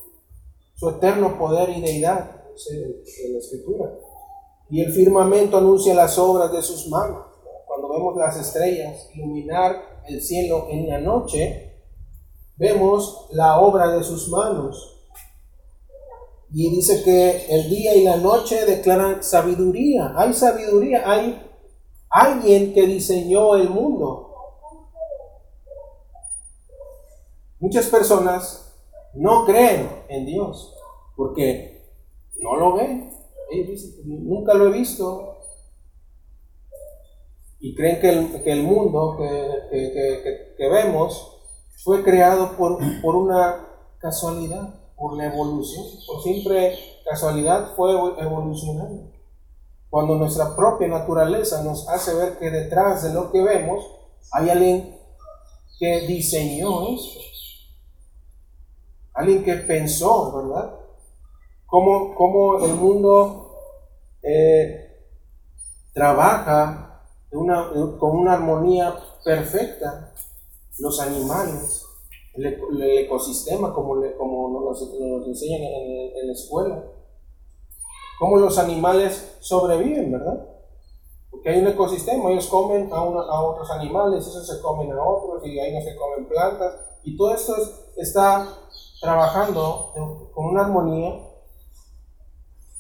[0.76, 3.92] su eterno poder y deidad, en la escritura.
[4.70, 7.26] Y el firmamento anuncia las obras de sus manos.
[7.68, 11.84] Cuando vemos las estrellas iluminar el cielo en la noche,
[12.56, 15.00] vemos la obra de sus manos.
[16.54, 20.14] Y dice que el día y la noche declaran sabiduría.
[20.16, 21.51] Hay sabiduría, hay
[22.12, 24.28] alguien que diseñó el mundo.
[27.60, 28.76] Muchas personas
[29.14, 30.76] no creen en Dios
[31.16, 31.90] porque
[32.40, 33.12] no lo ven.
[34.06, 35.38] nunca lo he visto.
[37.60, 41.38] Y creen que el, mundo que, vemos
[41.84, 43.68] fue creado por, por una
[44.00, 49.12] casualidad por la evolución, por simple casualidad fue evolucionando.
[49.92, 53.86] Cuando nuestra propia naturaleza nos hace ver que detrás de lo que vemos
[54.32, 54.98] hay alguien
[55.78, 57.20] que diseñó esto,
[59.14, 60.76] alguien que pensó, ¿verdad?
[61.66, 63.54] Cómo, el mundo
[64.24, 64.98] eh,
[65.94, 70.14] trabaja con una armonía perfecta,
[70.80, 71.86] los animales,
[72.34, 76.84] el, ecosistema como, como nos, nos enseñan en, la escuela.
[78.22, 80.46] Cómo los animales sobreviven, ¿verdad?
[81.32, 85.44] Porque hay un ecosistema, ellos comen a, a otros animales, esos se comen a otros
[85.44, 86.76] y ahí no se comen plantas.
[87.04, 87.56] Y todo esto
[87.98, 88.48] está
[89.02, 89.92] trabajando
[90.36, 91.28] con una armonía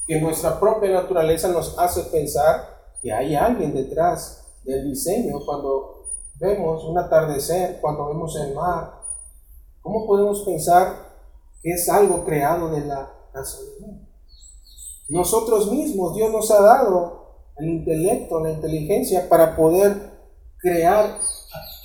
[0.05, 6.83] que nuestra propia naturaleza nos hace pensar que hay alguien detrás del diseño cuando vemos
[6.83, 9.01] un atardecer, cuando vemos el mar,
[9.81, 11.09] ¿Cómo podemos pensar
[11.63, 14.10] que es algo creado de la casualidad?
[15.11, 19.93] Nosotros mismos, Dios nos ha dado el intelecto, la inteligencia para poder
[20.57, 21.19] crear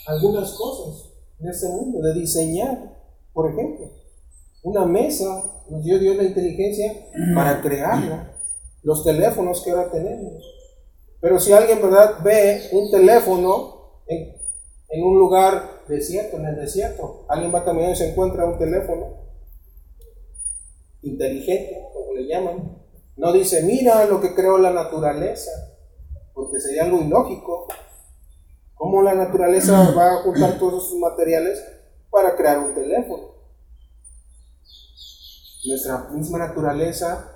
[0.06, 1.10] algunas cosas
[1.40, 2.96] en este mundo, de diseñar,
[3.32, 3.90] por ejemplo.
[4.62, 8.32] Una mesa nos dio Dios la inteligencia para crearla.
[8.84, 10.44] Los teléfonos que ahora tenemos.
[11.20, 14.36] Pero si alguien, ¿verdad?, ve un teléfono en,
[14.88, 17.26] en un lugar desierto, en el desierto.
[17.28, 19.16] Alguien va caminando y se encuentra un teléfono
[21.02, 22.85] inteligente, como le llaman.
[23.16, 25.50] No dice, mira lo que creó la naturaleza,
[26.34, 27.66] porque sería algo ilógico.
[28.74, 31.62] ¿Cómo la naturaleza va a juntar todos sus materiales
[32.10, 33.30] para crear un teléfono?
[35.64, 37.32] Nuestra misma naturaleza,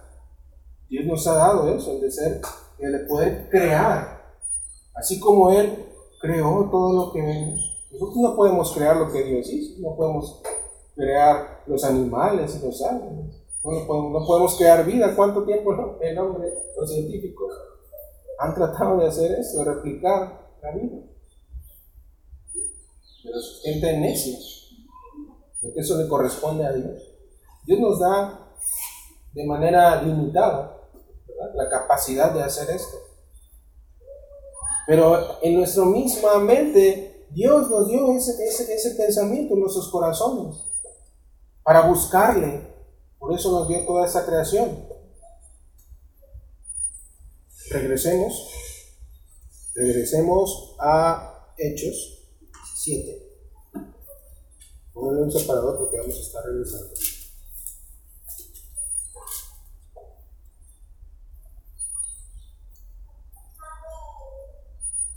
[0.88, 2.40] Dios nos ha dado eso, el de ser,
[2.78, 4.20] el de poder crear.
[4.94, 5.86] Así como Él
[6.20, 7.88] creó todo lo que vemos.
[7.90, 10.42] Nosotros no podemos crear lo que Dios hizo, no podemos
[10.94, 15.14] crear los animales y los árboles, no, podemos, crear vida.
[15.14, 17.52] ¿Cuánto tiempo el hombre, los científicos,
[18.38, 20.98] han tratado de hacer eso, de replicar la vida?
[23.22, 23.98] Pero es gente
[25.60, 27.02] porque eso le corresponde a Dios.
[27.66, 28.48] Dios nos da
[29.32, 30.76] de manera limitada
[31.54, 32.96] la capacidad de hacer esto.
[34.86, 40.64] Pero en nuestra misma mente Dios nos dio ese, ese, pensamiento en nuestros corazones
[41.62, 42.69] para buscarle.
[43.20, 44.88] Por eso nos dio toda esa creación.
[47.68, 48.48] Regresemos.
[49.74, 52.24] Regresemos a Hechos
[52.76, 53.30] 7.
[54.94, 56.94] Póngale un separador porque vamos a estar regresando.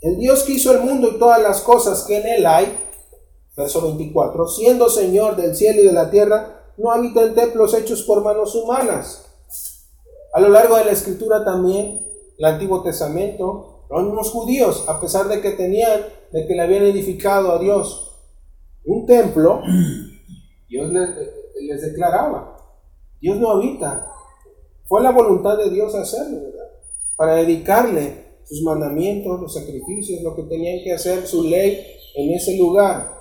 [0.02, 2.78] El Dios que hizo el mundo y todas las cosas que en él hay,
[3.56, 8.02] verso 24, siendo Señor del cielo y de la tierra, no habita en templos hechos
[8.02, 9.26] por manos humanas.
[10.32, 12.06] A lo largo de la escritura también,
[12.38, 16.84] el Antiguo Testamento, los mismos judíos, a pesar de que tenían, de que le habían
[16.84, 18.12] edificado a Dios
[18.84, 19.62] un templo,
[20.68, 21.10] Dios les,
[21.60, 22.56] les declaraba,
[23.20, 24.06] Dios no habita.
[24.86, 26.70] Fue la voluntad de Dios hacerlo, ¿verdad?
[27.16, 31.80] Para dedicarle sus mandamientos, los sacrificios, lo que tenían que hacer, su ley
[32.16, 33.13] en ese lugar.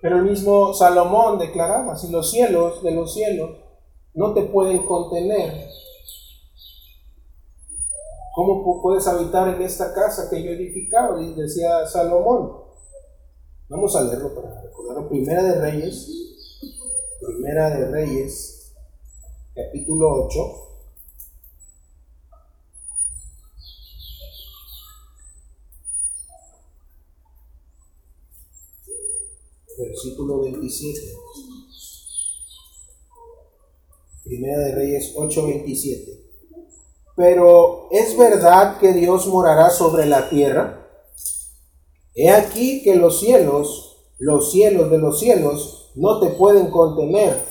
[0.00, 3.50] Pero el mismo Salomón declaraba, si los cielos de los cielos
[4.14, 5.68] no te pueden contener.
[8.34, 11.16] ¿Cómo puedes habitar en esta casa que yo he edificado?
[11.34, 12.52] Decía Salomón.
[13.68, 15.08] Vamos a leerlo para recordarlo.
[15.08, 16.08] Primera de Reyes,
[17.20, 18.74] Primera de Reyes,
[19.54, 20.38] capítulo 8.
[29.78, 31.00] Versículo 27.
[34.24, 36.26] Primera de Reyes 8, 27.
[37.16, 40.86] Pero ¿es verdad que Dios morará sobre la tierra?
[42.14, 47.42] He aquí que los cielos, los cielos de los cielos, no te pueden contener,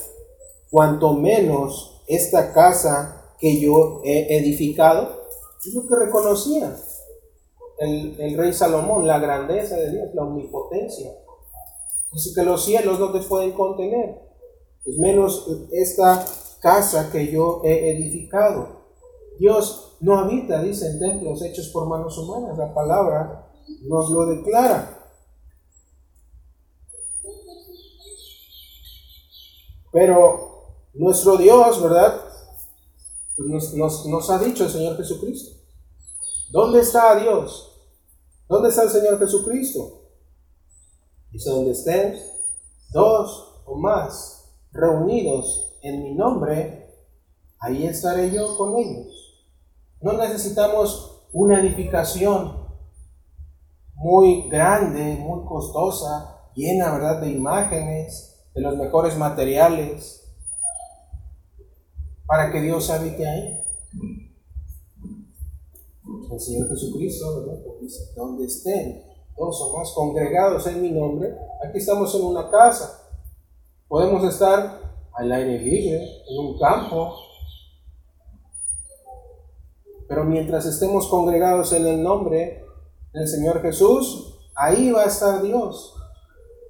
[0.70, 5.24] cuanto menos esta casa que yo he edificado.
[5.64, 6.76] Es lo que reconocía
[7.78, 11.12] el, rey Salomón, la grandeza de Dios, la omnipotencia.
[12.16, 14.22] Dice que los cielos no te pueden contener,
[14.82, 16.24] pues menos esta
[16.62, 18.86] casa que yo he edificado.
[19.38, 22.56] Dios no habita, dice, en templos hechos por manos humanas.
[22.56, 23.52] La palabra
[23.82, 24.98] nos lo declara.
[29.92, 32.18] Pero nuestro Dios, ¿verdad?
[33.36, 35.54] Pues nos, nos, ha dicho el Señor Jesucristo.
[36.48, 37.74] ¿Dónde está Dios?
[38.48, 40.05] ¿Dónde está el Señor Jesucristo?
[41.30, 42.16] Dice, donde estén
[42.92, 46.94] dos o más reunidos en mi nombre,
[47.58, 49.46] ahí estaré yo con ellos.
[50.00, 52.66] No necesitamos una edificación
[53.94, 60.22] muy grande, muy costosa, llena, ¿verdad?, de imágenes, de los mejores materiales,
[62.26, 63.62] para que Dios habite ahí.
[66.30, 67.62] El Señor Jesucristo, ¿verdad?
[67.80, 69.02] Dice, donde estén
[69.36, 73.02] dos o más congregados en mi nombre, aquí estamos en una casa.
[73.88, 74.80] Podemos estar
[75.14, 77.14] al aire libre, en un campo,
[80.08, 82.64] pero mientras estemos congregados en el nombre
[83.12, 85.94] el Señor Jesús, ahí va a estar Dios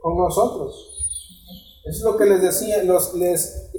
[0.01, 0.93] con nosotros.
[1.85, 3.71] es lo que les decía, los, les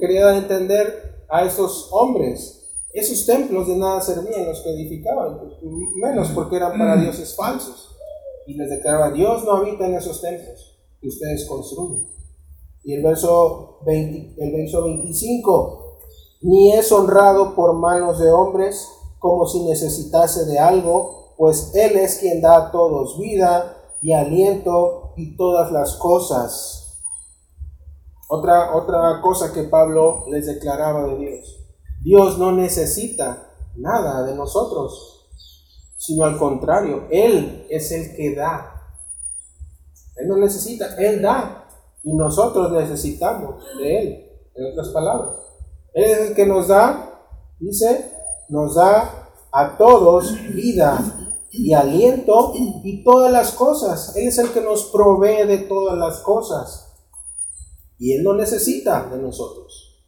[0.00, 2.58] quería dar a entender a estos hombres.
[2.92, 5.40] Esos templos de nada servían los que edificaban,
[5.96, 7.00] menos porque eran para mm.
[7.02, 7.91] dioses falsos.
[8.46, 12.08] Y les declaraba, Dios no habita en esos templos que ustedes construyen.
[12.84, 15.98] Y el verso, 20, el verso 25,
[16.42, 22.18] ni es honrado por manos de hombres como si necesitase de algo, pues Él es
[22.18, 27.00] quien da a todos vida y aliento y todas las cosas.
[28.28, 31.58] Otra, otra cosa que Pablo les declaraba de Dios.
[32.02, 35.21] Dios no necesita nada de nosotros,
[36.02, 38.74] sino al contrario, Él es el que da.
[40.16, 41.68] Él no necesita, Él da.
[42.02, 45.36] Y nosotros necesitamos de Él, en otras palabras.
[45.94, 47.20] Él es el que nos da,
[47.60, 48.10] dice,
[48.48, 50.98] nos da a todos vida
[51.52, 54.16] y aliento y todas las cosas.
[54.16, 56.96] Él es el que nos provee de todas las cosas.
[58.00, 60.02] Y Él no necesita de nosotros.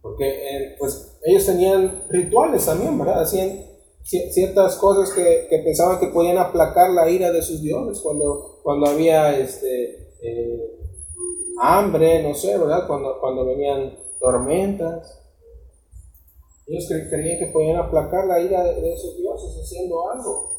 [0.00, 3.22] Porque eh, pues ellos tenían rituales también, ¿verdad?
[3.22, 3.69] Hacían
[4.10, 9.38] ciertas cosas que, pensaban que podían aplacar la ira de sus dioses cuando, cuando había
[9.38, 10.80] este, eh,
[11.60, 12.86] hambre, no sé, ¿verdad?
[12.86, 15.16] Cuando, cuando venían tormentas.
[16.66, 20.50] Ellos creían que podían aplacar la ira de esos dioses haciendo algo.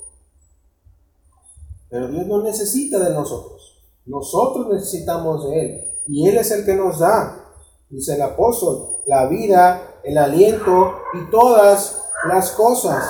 [1.90, 3.84] Pero Dios no necesita de nosotros.
[4.06, 5.92] Nosotros necesitamos de Él.
[6.08, 7.54] Y Él es el que nos da,
[7.90, 13.10] dice el apóstol, la vida, el aliento y todas las cosas.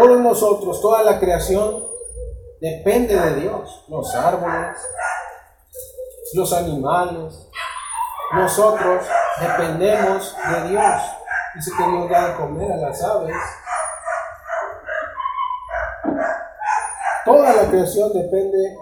[0.00, 1.84] Todos nosotros, toda la creación
[2.58, 3.84] depende de Dios.
[3.88, 4.78] Los árboles,
[6.32, 7.50] los animales,
[8.32, 9.04] nosotros
[9.38, 11.02] dependemos de Dios.
[11.54, 13.36] Dice que Dios da a comer a las aves.
[17.26, 18.78] Toda la creación depende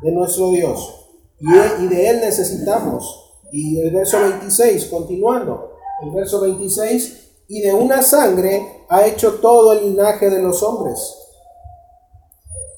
[0.00, 1.10] de nuestro Dios.
[1.40, 3.34] Y, de Él necesitamos.
[3.52, 5.76] Y el verso 26, continuando.
[6.00, 11.16] El verso 26, y de una sangre ha hecho todo el linaje de los hombres,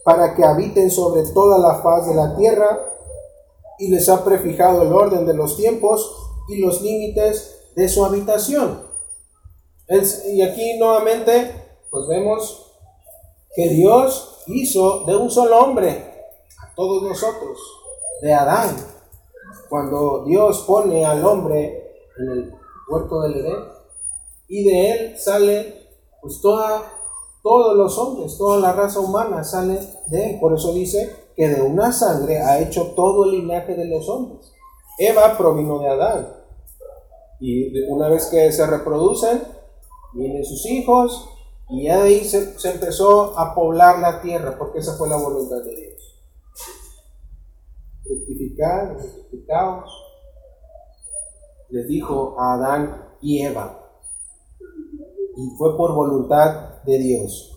[0.05, 2.93] para que habiten sobre toda la faz de la tierra,
[3.79, 8.87] y les ha prefijado el orden de los tiempos y los límites de su habitación.
[9.89, 11.53] y aquí nuevamente,
[11.91, 12.73] pues vemos
[13.55, 15.91] que Dios hizo de un solo hombre
[16.63, 17.59] a todos nosotros,
[18.23, 18.77] de Adán.
[19.69, 22.55] Cuando Dios pone al hombre en el
[22.89, 23.76] huerto del Edén,
[24.49, 25.87] y de él sale
[26.21, 26.83] pues toda,
[27.43, 29.79] todos los hombres, toda la raza humana sale
[30.09, 30.41] de él.
[30.41, 34.53] Por eso dice que de una sangre ha hecho todo el linaje de los hombres.
[34.99, 36.29] Eva provino de Adán.
[37.39, 39.43] Y una vez que se reproducen,
[40.15, 41.29] vienen sus hijos,
[41.69, 45.77] y ahí se, se empezó a poblar la tierra, porque esa fue la voluntad de
[45.77, 45.97] Dios.
[48.05, 49.91] Fructificar, fructificaos.
[51.69, 53.86] Les dijo a Adán y Eva.
[55.37, 57.53] Y fue por voluntad de Dios.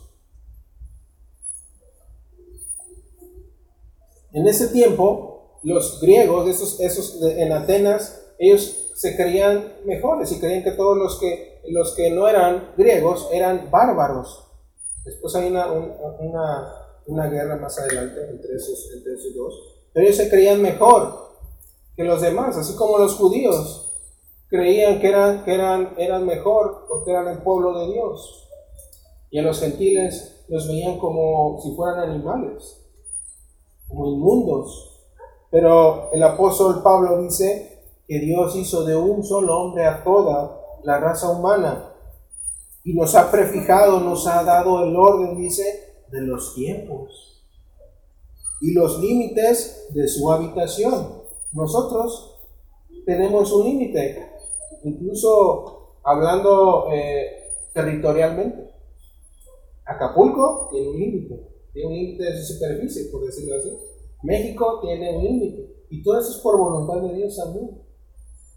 [4.32, 10.63] En ese tiempo, los griegos, esos, esos en Atenas, ellos se creían mejores y creían
[10.63, 14.45] que todos los que, los que no eran griegos eran bárbaros.
[15.05, 16.73] Después hay una, una,
[17.07, 19.53] una guerra más adelante entre esos, entre esos dos.
[19.93, 21.30] Pero ellos se creían mejor
[21.95, 23.89] que los demás, así como los judíos
[24.50, 28.47] creían que eran, que eran, eran mejor porque eran el pueblo de Dios.
[29.32, 32.80] Y a los gentiles los veían como si fueran animales
[33.89, 34.86] como inmundos.
[35.52, 41.00] Pero el apóstol Pablo dice que Dios hizo de un solo hombre a toda la
[41.00, 41.93] raza humana
[42.84, 47.43] y nos ha prefijado, nos ha dado el orden, dice, de los tiempos
[48.62, 51.24] y los límites de su habitación.
[51.52, 52.38] Nosotros
[53.06, 54.28] tenemos un límite,
[54.84, 58.69] incluso hablando eh, territorialmente.
[59.86, 63.69] Acapulco tiene un límite, tiene un límite de su superficie, por decirlo así.
[64.23, 65.86] México tiene un límite.
[65.89, 67.82] Y todo eso es por voluntad de Dios también.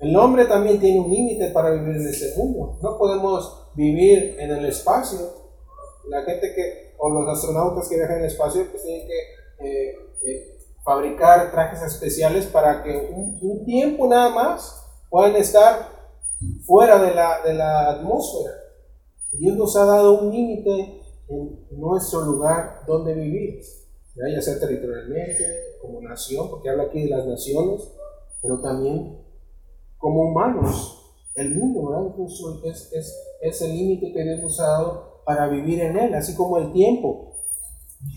[0.01, 2.79] El hombre también tiene un límite para vivir en este mundo.
[2.83, 5.19] No podemos vivir en el espacio.
[6.09, 9.97] La gente que, o los astronautas que viajan en el espacio, pues tienen que eh,
[10.25, 15.89] eh, fabricar trajes especiales para que un, tiempo nada más puedan estar
[16.65, 18.55] fuera de la, de la atmósfera.
[19.33, 23.61] Dios nos ha dado un límite en nuestro lugar donde vivir,
[24.15, 25.45] ya sea territorialmente,
[25.81, 27.91] como nación, porque habla aquí de las naciones,
[28.43, 29.19] pero también
[29.99, 30.99] como humanos.
[31.35, 32.15] El mundo, ¿verdad?
[32.65, 36.35] es, es, es, el límite que Dios nos ha dado para vivir en él, así
[36.35, 37.37] como el tiempo,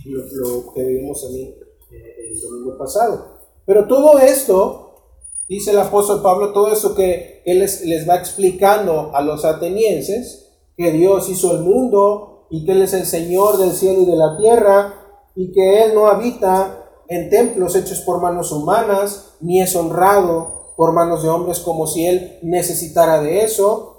[0.06, 1.56] lo, que vimos también
[1.92, 3.40] eh, el domingo pasado.
[3.66, 4.85] Pero todo esto,
[5.48, 10.92] dice el apóstol Pablo, todo eso que él les, va explicando a los atenienses, que
[10.92, 14.38] Dios hizo el mundo, y que Él es el Señor del cielo y de la
[14.38, 14.94] tierra,
[15.36, 20.94] y que Él no habita en templos hechos por manos humanas, ni es honrado por
[20.94, 23.92] manos de hombres como si Él necesitara de eso,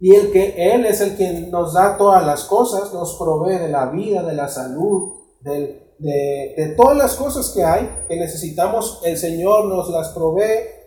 [0.00, 3.68] y el que Él es el quien nos da todas las cosas, nos provee de
[3.68, 5.12] la vida, de la salud,
[5.42, 10.79] de, de todas las cosas que hay, que necesitamos, el Señor nos las provee,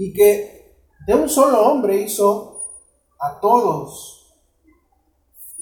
[0.00, 2.62] y que de un solo hombre hizo
[3.20, 4.16] a todos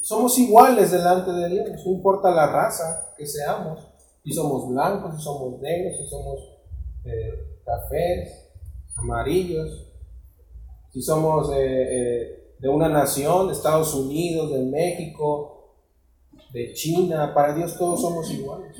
[0.00, 3.80] somos iguales delante de Dios, no importa la raza que seamos,
[4.22, 6.38] si somos blancos, si somos negros, si somos
[7.04, 8.48] eh, cafés,
[8.96, 9.88] amarillos,
[10.92, 15.74] si somos eh, eh, de una nación, de Estados Unidos, de México,
[16.52, 18.76] de China, para Dios todos somos iguales.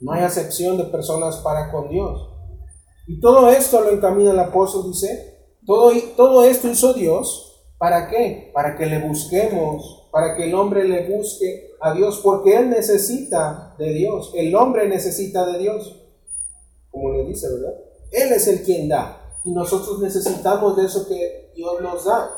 [0.00, 2.37] No hay acepción de personas para con Dios.
[3.08, 8.52] Y todo esto lo encamina el apóstol, dice, todo, todo esto hizo Dios, ¿para qué?
[8.54, 13.74] Para que le busquemos para que el hombre le busque a Dios, porque él necesita
[13.78, 14.32] de Dios.
[14.34, 15.94] El hombre necesita de Dios,
[16.90, 17.74] como le dice, ¿verdad?
[18.10, 22.30] Él es el quien da, y nosotros necesitamos de eso que Dios nos da.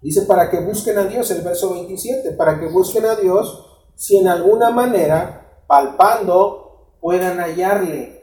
[0.00, 3.66] Dice, para que busquen a Dios, el verso 27, para que busquen a Dios,
[3.96, 8.15] si en alguna manera, palpando, puedan hallarle,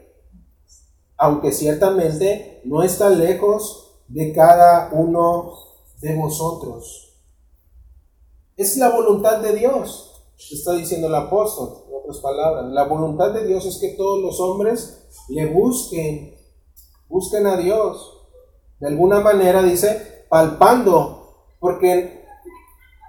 [1.16, 5.52] aunque ciertamente no está lejos de cada uno
[6.00, 7.18] de vosotros.
[8.56, 12.66] Es la voluntad de Dios, está diciendo el apóstol, en otras palabras.
[12.66, 16.36] La voluntad de Dios es que todos los hombres le busquen,
[17.08, 18.12] busquen a Dios.
[18.80, 22.24] De alguna manera dice, palpando, porque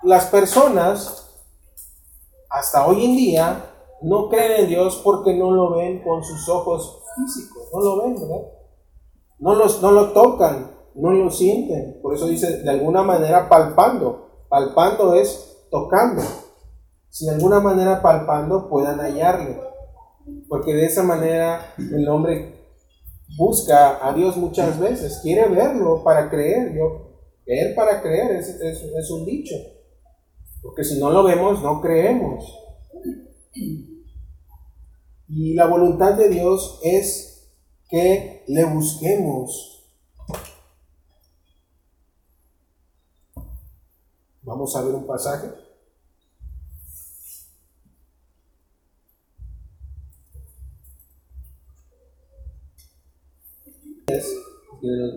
[0.04, 1.26] las personas
[2.50, 7.02] hasta hoy en día no creen en Dios porque no lo ven con sus ojos
[7.16, 8.42] físicos, no lo ven, ¿verdad?
[9.40, 12.00] No, los, no lo tocan, no lo sienten.
[12.02, 14.46] Por eso dice, de alguna manera palpando.
[14.50, 16.22] Palpando es tocando.
[17.10, 19.60] Si de alguna manera palpando puedan hallarle.
[20.48, 22.56] Porque de esa manera el hombre
[23.38, 25.20] busca a Dios muchas veces.
[25.22, 26.74] Quiere verlo para creer.
[26.74, 27.12] Yo,
[27.76, 29.56] para creer es, es un dicho.
[30.62, 32.44] Porque si no lo vemos, no creemos.
[35.28, 37.25] Y la voluntad de Dios es
[37.96, 39.72] que le busquemos
[44.44, 45.48] Vamos a ver un pasaje.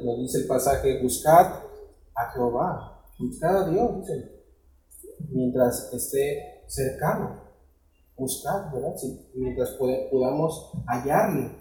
[0.04, 1.62] nos dice el pasaje, buscad
[2.14, 4.06] a Jehová, buscad a Dios,
[5.30, 7.42] mientras esté cercano,
[8.16, 8.94] buscad, ¿verdad?
[9.34, 9.70] mientras
[10.10, 11.57] podamos hallarle.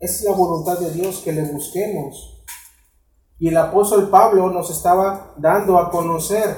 [0.00, 2.44] Es la voluntad de Dios que le busquemos.
[3.38, 6.56] Y el apóstol Pablo nos estaba dando a conocer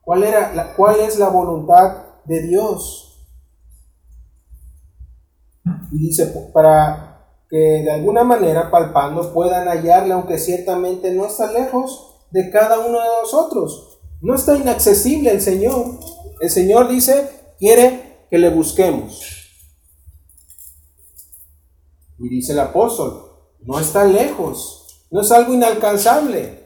[0.00, 3.26] cuál, era cuál es la voluntad de Dios.
[5.92, 7.12] Y dice, para
[7.50, 12.98] que de alguna manera palpando puedan hallarle, aunque ciertamente no está lejos de cada uno
[12.98, 14.00] de nosotros.
[14.22, 15.98] No está inaccesible el Señor.
[16.40, 17.28] El Señor dice,
[17.58, 19.41] quiere que le busquemos.
[22.22, 23.24] Y dice el apóstol,
[23.60, 26.62] no está lejos, no es algo inalcanzable.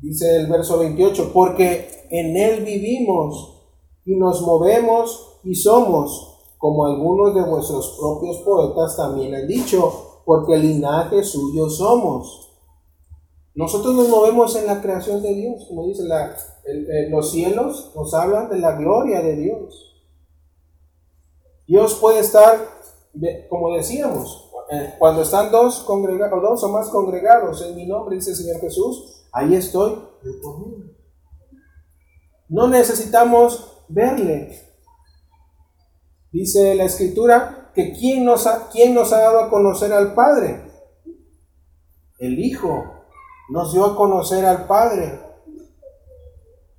[0.00, 3.60] Dice el verso 28, porque en Él vivimos
[4.06, 10.54] y nos movemos y somos como algunos de vuestros propios poetas también han dicho, porque
[10.54, 12.50] el linaje suyo somos.
[13.54, 16.34] Nosotros nos movemos en la creación de Dios, como dice la,
[17.10, 19.90] los cielos, nos hablan de la gloria de Dios.
[21.66, 22.58] Dios puede estar,
[23.48, 28.30] como decíamos, eh, cuando están dos, congregados, dos o más congregados en mi nombre, dice
[28.30, 30.02] el Señor Jesús, ahí estoy
[32.48, 34.70] No necesitamos verle,
[36.32, 40.62] Dice la escritura que ¿quién nos, ha, ¿quién nos ha dado a conocer al Padre?
[42.18, 42.84] El Hijo
[43.48, 45.18] nos dio a conocer al Padre.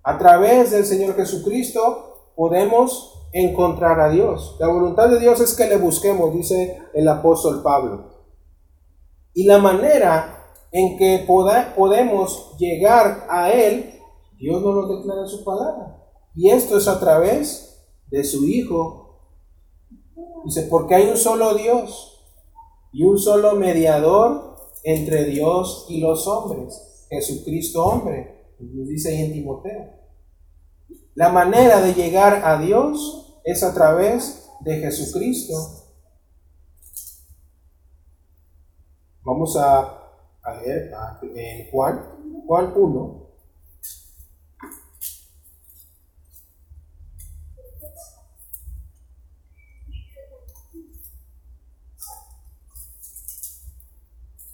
[0.03, 4.55] A través del Señor Jesucristo podemos encontrar a Dios.
[4.59, 8.11] La voluntad de Dios es que le busquemos, dice el apóstol Pablo.
[9.33, 13.99] Y la manera en que podemos llegar a Él,
[14.37, 15.97] Dios nos lo declara en su palabra.
[16.35, 19.01] Y esto es a través de su Hijo
[20.43, 22.19] Dice, porque hay un solo Dios
[22.91, 30.00] y un solo mediador entre Dios y los hombres, Jesucristo hombre, dice ahí en Timoteo.
[31.15, 35.53] La manera de llegar a Dios es a través de Jesucristo.
[39.23, 39.97] Vamos a,
[40.63, 40.91] leer
[41.35, 42.01] en Juan,
[42.47, 43.21] Juan 1,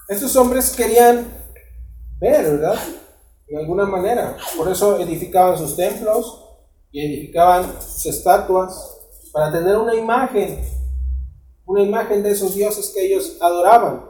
[0.08, 1.28] Estos hombres querían
[2.18, 2.80] ver, ¿verdad?
[3.48, 4.38] De alguna manera.
[4.58, 6.44] Por eso edificaban sus templos
[6.92, 8.98] y edificaban sus estatuas
[9.32, 10.60] para tener una imagen,
[11.66, 14.06] una imagen de esos dioses que ellos adoraban.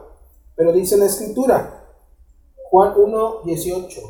[0.55, 1.85] Pero dice la escritura,
[2.69, 4.01] Juan 1, 18.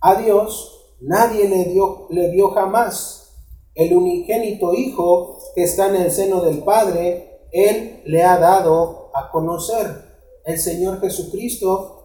[0.00, 3.34] A Dios nadie le, dio, le vio jamás.
[3.74, 9.30] El unigénito Hijo que está en el seno del Padre, Él le ha dado a
[9.30, 10.04] conocer.
[10.44, 11.97] El Señor Jesucristo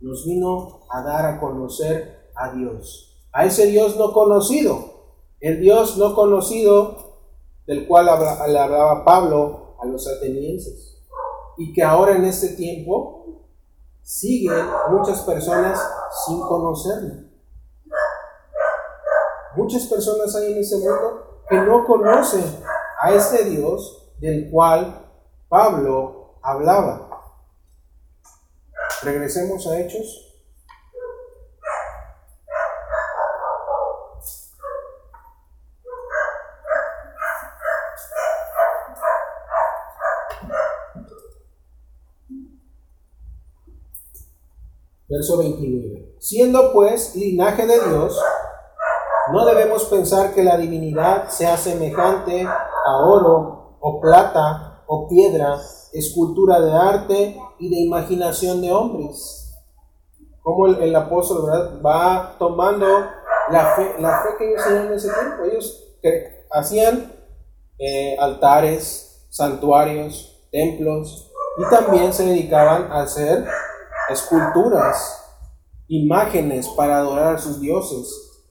[0.00, 3.24] nos vino a dar a conocer a Dios.
[3.32, 4.78] A ese Dios no conocido.
[5.40, 6.96] El Dios no conocido
[7.66, 10.98] del cual le hablaba Pablo a los atenienses.
[11.56, 13.20] Y que ahora en este tiempo
[14.02, 15.80] siguen muchas personas
[16.26, 17.30] sin conocerlo.
[19.56, 22.44] Muchas personas hay en ese mundo que no conocen
[23.00, 25.06] a este Dios del cual
[25.48, 27.09] Pablo hablaba.
[29.02, 30.26] Regresemos a Hechos.
[45.08, 46.16] Verso 29.
[46.18, 48.22] Siendo pues linaje de Dios,
[49.32, 55.58] no debemos pensar que la divinidad sea semejante a oro o plata o piedra
[55.92, 59.54] escultura de arte y de imaginación de hombres.
[60.42, 61.50] Como el, apóstol
[61.84, 62.86] va tomando
[63.50, 65.44] la fe, la fe que ellos tenían en ese tiempo.
[65.44, 65.84] Ellos
[66.50, 67.12] hacían
[67.78, 73.46] eh, altares, santuarios, templos y también se dedicaban a hacer
[74.08, 75.24] esculturas,
[75.88, 78.42] imágenes para adorar a sus dioses.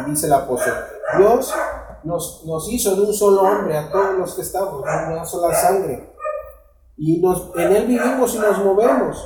[0.00, 0.74] Y dice el apóstol,
[1.16, 1.54] Dios
[2.02, 5.54] nos, nos hizo de un solo hombre a todos los que estamos, de una sola
[5.54, 6.13] sangre
[6.96, 9.24] y nos, en él vivimos y nos movemos.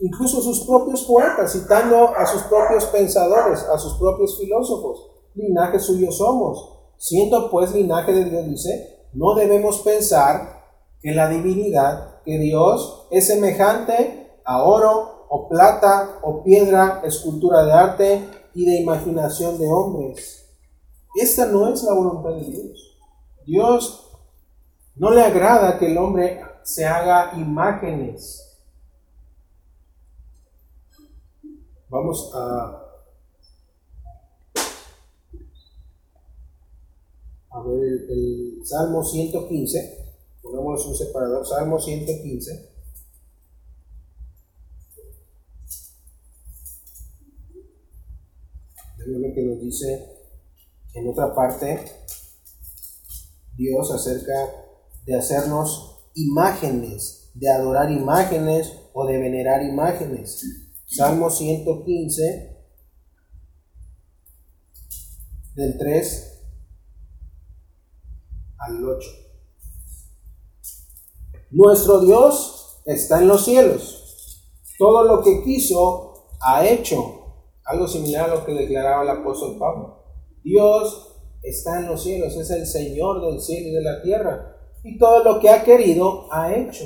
[0.00, 6.10] Incluso sus propios poetas, citando a sus propios pensadores, a sus propios filósofos, linaje suyo
[6.10, 6.72] somos.
[6.98, 10.64] Siendo pues linaje de Dios, dice, no debemos pensar
[11.00, 17.72] que la divinidad, que Dios es semejante a oro o plata o piedra, escultura de
[17.72, 20.46] arte y de imaginación de hombres.
[21.20, 22.98] Esta no es la voluntad de Dios.
[23.46, 24.05] Dios
[24.96, 28.58] No le agrada que el hombre se haga imágenes.
[31.88, 32.82] Vamos a,
[37.64, 40.14] ver el, el Salmo 115.
[40.42, 41.46] Pongámonos un separador.
[41.46, 42.76] Salmo 115.
[49.06, 50.04] lo que nos dice
[50.94, 51.78] en otra parte
[53.56, 54.65] Dios acerca
[55.06, 60.44] de hacernos imágenes, de adorar imágenes o de venerar imágenes.
[60.86, 62.56] Salmo 115,
[65.54, 66.42] del 3
[68.58, 69.08] al 8.
[71.50, 74.42] Nuestro Dios está en los cielos.
[74.78, 77.16] Todo lo que quiso ha hecho
[77.64, 80.04] algo similar a lo que declaraba el apóstol Pablo.
[80.42, 84.55] Dios está en los cielos, es el Señor del cielo y de la tierra.
[84.84, 86.84] Y todo lo que ha querido, ha hecho.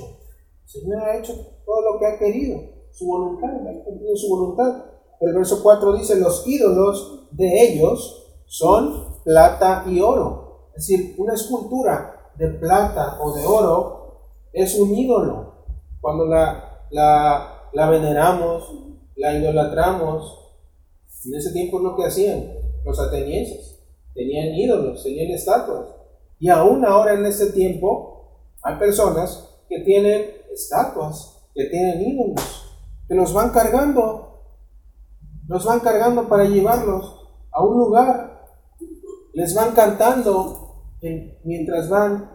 [0.64, 1.34] El Señor ha hecho
[1.64, 2.60] todo lo que ha querido.
[2.92, 4.84] Su voluntad, ha cumplido su voluntad.
[5.20, 10.70] El verso 4 dice, los ídolos de ellos son plata y oro.
[10.74, 14.00] Es decir, una escultura de plata o de oro
[14.52, 15.54] es un ídolo.
[16.00, 18.72] Cuando la, la, la veneramos,
[19.16, 20.38] la idolatramos,
[21.26, 23.78] en ese tiempo es lo que hacían los atenienses.
[24.14, 25.99] Tenían ídolos, tenían estatuas.
[26.40, 32.64] Y aún ahora en este tiempo hay personas que tienen estatuas, que tienen ídolos,
[33.06, 34.42] que los van cargando,
[35.46, 38.48] los van cargando para llevarlos a un lugar,
[39.34, 40.86] les van cantando
[41.44, 42.30] mientras van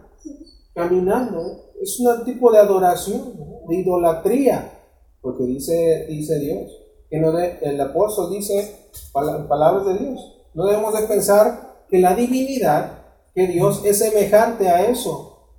[0.74, 1.42] caminando.
[1.82, 3.34] Es un tipo de adoración,
[3.68, 4.72] de idolatría,
[5.20, 10.48] porque dice, dice Dios que no de, el apóstol dice palabras de Dios.
[10.54, 13.05] No debemos de pensar que la divinidad,
[13.36, 15.50] que Dios es semejante a eso.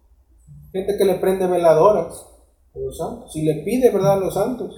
[0.71, 2.25] Gente que le prende veladoras
[2.73, 4.75] a los santos, y le pide verdad a los santos,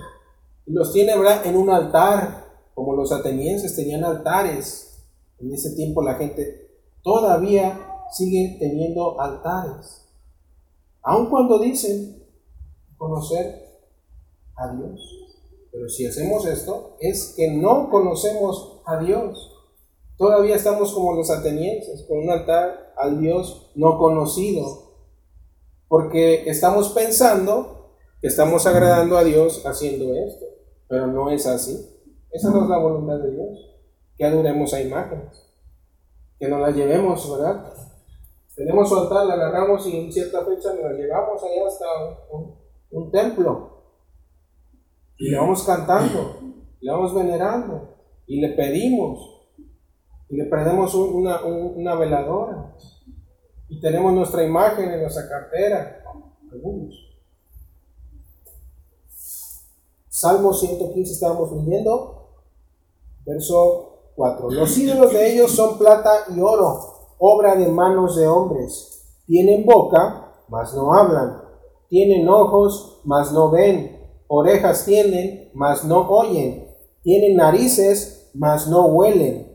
[0.65, 2.45] y los tiene verdad en un altar,
[2.75, 5.01] como los atenienses tenían altares.
[5.39, 6.71] En ese tiempo la gente
[7.01, 7.79] todavía
[8.11, 10.05] sigue teniendo altares,
[11.01, 12.21] aun cuando dicen
[12.97, 13.79] conocer
[14.57, 14.99] a Dios.
[15.71, 19.58] Pero si hacemos esto, es que no conocemos a Dios.
[20.19, 24.65] Todavía estamos como los atenienses, con un altar al Dios no conocido.
[25.87, 30.45] Porque estamos pensando que estamos agradando a Dios haciendo esto.
[30.87, 31.89] Pero no es así.
[32.31, 33.79] Esa no es la voluntad de Dios.
[34.17, 35.51] Que adoremos a imágenes.
[36.37, 37.73] Que nos la llevemos, ¿verdad?
[38.55, 41.85] Tenemos su altar, la agarramos y en cierta fecha nos la llevamos allá hasta
[42.91, 43.79] un templo
[45.19, 46.39] y le vamos cantando,
[46.79, 47.95] le vamos venerando
[48.25, 49.38] y le pedimos
[50.29, 52.75] y le prendemos una, una veladora
[53.67, 56.03] y tenemos nuestra imagen en nuestra cartera,
[56.51, 56.95] algunos.
[60.07, 62.29] Salmo 115 estábamos leyendo,
[63.25, 64.51] verso 4.
[64.51, 69.05] Los ídolos de ellos son plata y oro, obra de manos de hombres.
[69.25, 71.41] Tienen boca, mas no hablan.
[71.87, 73.99] Tienen ojos, mas no ven
[74.31, 76.67] Orejas tienen, mas no oyen.
[77.01, 79.48] Tienen narices, mas no huelen.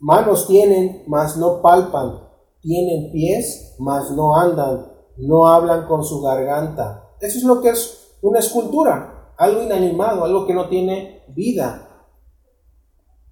[0.00, 2.28] Manos tienen, mas no palpan.
[2.60, 4.92] Tienen pies, mas no andan.
[5.16, 7.10] No hablan con su garganta.
[7.20, 9.34] Eso es lo que es una escultura.
[9.36, 11.86] Algo inanimado, algo que no tiene vida.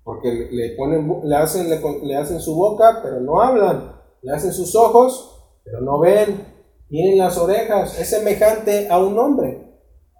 [0.04, 3.96] Porque le, ponen, le, hacen, le hacen su boca, pero no hablan.
[4.22, 6.54] Le hacen sus ojos, pero no ven.
[6.88, 7.98] Tienen las orejas.
[7.98, 9.68] Es semejante a un hombre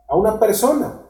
[0.08, 1.02] a una persona.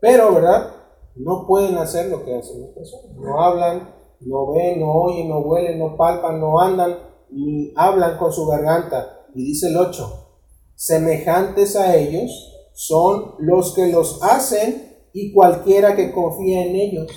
[0.00, 0.70] Pero, ¿verdad?
[1.16, 3.16] No pueden hacer lo que hacen las personas.
[3.16, 6.98] No hablan, no ven, no oyen, no huelen, no palpan, no andan,
[7.30, 9.26] ni hablan con su garganta.
[9.34, 10.26] Y dice el 8,
[10.74, 17.10] semejantes a ellos son los que los hacen y cualquiera que confía en ellos.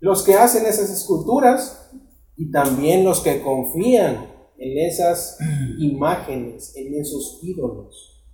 [0.00, 1.90] Los que hacen esas esculturas
[2.36, 5.38] y también los que confían en esas
[5.78, 8.24] imágenes, en esos ídolos.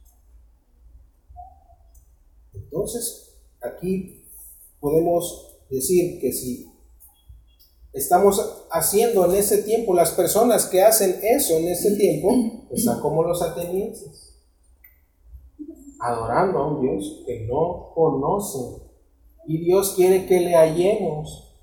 [2.54, 4.22] Entonces, aquí
[4.80, 6.75] podemos decir que si
[7.96, 12.28] estamos haciendo en ese tiempo, las personas que hacen eso en ese tiempo,
[12.70, 14.38] están como los atenienses,
[15.98, 18.82] adorando a un Dios que no conocen.
[19.48, 21.54] Y Dios quiere que le hallemos.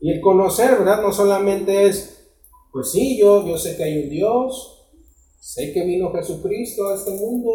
[0.00, 1.02] Y el conocer, ¿verdad?
[1.02, 2.28] No solamente es,
[2.72, 4.92] pues sí, yo, yo sé que hay un Dios,
[5.40, 7.50] sé que vino Jesucristo a este mundo,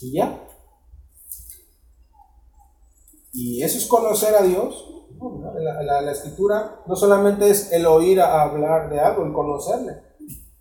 [0.00, 0.46] y ya.
[3.32, 4.99] Y eso es conocer a Dios.
[5.82, 9.92] La, escritura no solamente es el oír hablar de algo, el conocerle.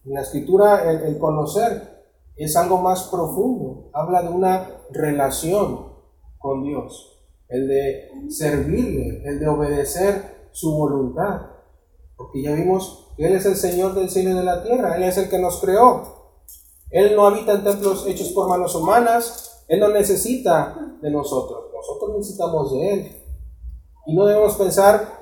[0.05, 1.99] La escritura el, el conocer
[2.35, 3.89] es algo más profundo.
[3.93, 5.93] Habla de una relación
[6.37, 7.21] con Dios.
[7.47, 11.41] El de servirle, el de obedecer su voluntad.
[12.15, 14.95] Porque ya vimos que Él es el Señor del cielo y de la tierra.
[14.95, 16.19] Él es el que nos creó.
[16.89, 19.63] Él no habita en templos hechos por manos humanas.
[19.67, 21.65] Él no necesita de nosotros.
[21.73, 23.18] Nosotros necesitamos de Él.
[24.05, 25.19] Y no debemos pensar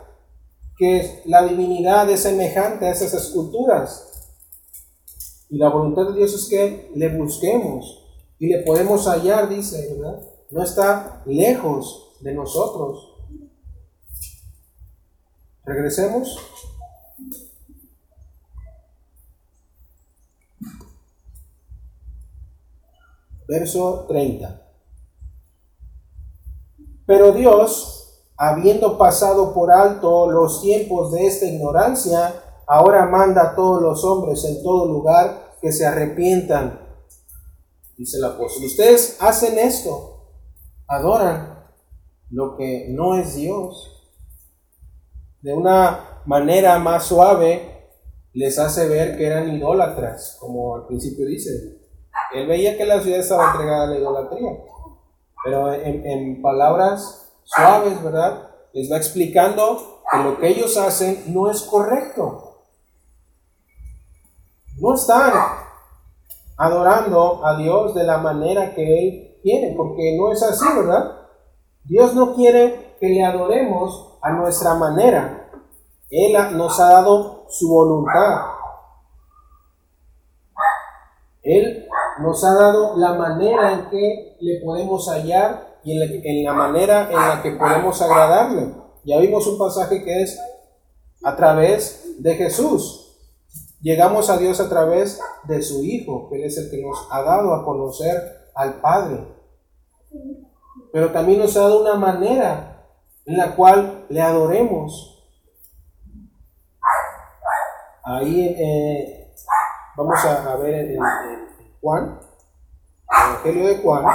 [0.78, 4.04] que la divinidad es semejante a esas esculturas.
[5.50, 8.04] Y la voluntad de Dios es que le busquemos
[8.40, 10.22] y le podemos hallar, dice, ¿verdad?
[10.52, 13.16] No está lejos de nosotros.
[15.66, 16.38] Regresemos.
[23.48, 24.62] Verso 30.
[27.06, 27.97] Pero Dios,
[28.38, 32.34] habiendo pasado por alto los tiempos de esta ignorancia,
[32.68, 36.80] ahora manda a todos los hombres en todo lugar que se arrepientan.
[37.98, 40.28] Dice el apóstol, ustedes hacen esto,
[40.88, 41.66] adoran
[42.30, 43.94] lo que no es Dios.
[45.42, 47.90] De una manera más suave
[48.34, 51.80] les hace ver que eran idólatras, como al principio dice.
[52.36, 54.58] Él veía que la ciudad estaba entregada a la idolatría.
[55.44, 58.50] Pero en, palabras suaves, ¿verdad?
[58.74, 62.66] Les va explicando que lo que ellos hacen no es correcto.
[64.80, 65.34] No están
[66.58, 71.28] adorando a Dios de la manera que Él quiere, porque no es así, ¿verdad?
[71.86, 75.50] Dios no quiere que le adoremos a nuestra manera.
[76.10, 78.58] Él nos ha dado su voluntad.
[81.44, 81.88] Él
[82.20, 87.16] nos ha dado la manera en que le podemos hallar y en la, manera en
[87.16, 88.74] la que podemos agradarle.
[89.06, 90.38] Ya vimos un pasaje que es
[91.24, 93.18] a través de Jesús.
[93.80, 97.54] Llegamos a Dios a través de su Hijo, que es el que nos ha dado
[97.54, 99.28] a conocer al Padre.
[100.92, 102.84] Pero también nos ha dado una manera
[103.26, 105.26] en la cual le adoremos.
[108.04, 109.34] Ahí eh,
[109.96, 111.00] vamos a, ver en
[111.80, 112.20] Juan,
[113.10, 114.06] Evangelio de Juan,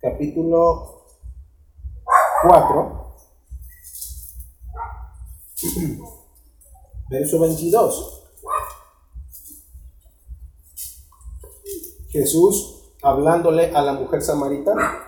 [0.00, 1.04] capítulo
[2.48, 3.16] 4,
[7.10, 8.16] verso 22.
[12.08, 15.04] Jesús hablándole a la mujer samaritana.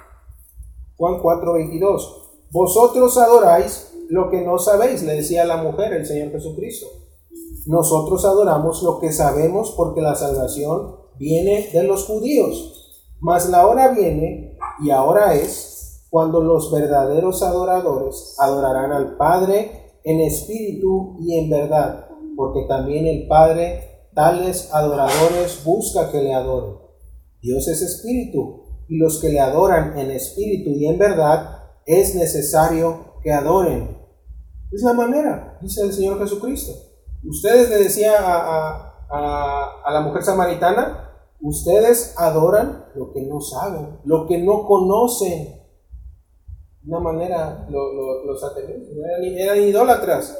[0.97, 2.47] Juan 4, 22.
[2.51, 6.87] Vosotros adoráis lo que no sabéis, le decía la mujer el Señor Jesucristo.
[7.67, 12.79] Nosotros adoramos lo que sabemos porque la salvación viene de los judíos.
[13.21, 14.52] Mas la hora viene
[14.83, 22.09] y ahora es cuando los verdaderos adoradores adorarán al Padre en espíritu y en verdad,
[22.37, 26.77] porque también el Padre tales adoradores busca que le adoren.
[27.41, 33.15] Dios es espíritu y los que le adoran en espíritu y en verdad es necesario
[33.23, 33.97] que adoren.
[34.71, 36.73] Es la manera, dice el Señor Jesucristo.
[37.25, 38.89] Ustedes le decía a,
[39.93, 41.12] la mujer samaritana,
[41.43, 45.61] ustedes adoran lo que no saben, lo que no conocen.
[46.83, 48.97] De una manera, los atenienses
[49.39, 50.37] eran, idólatras,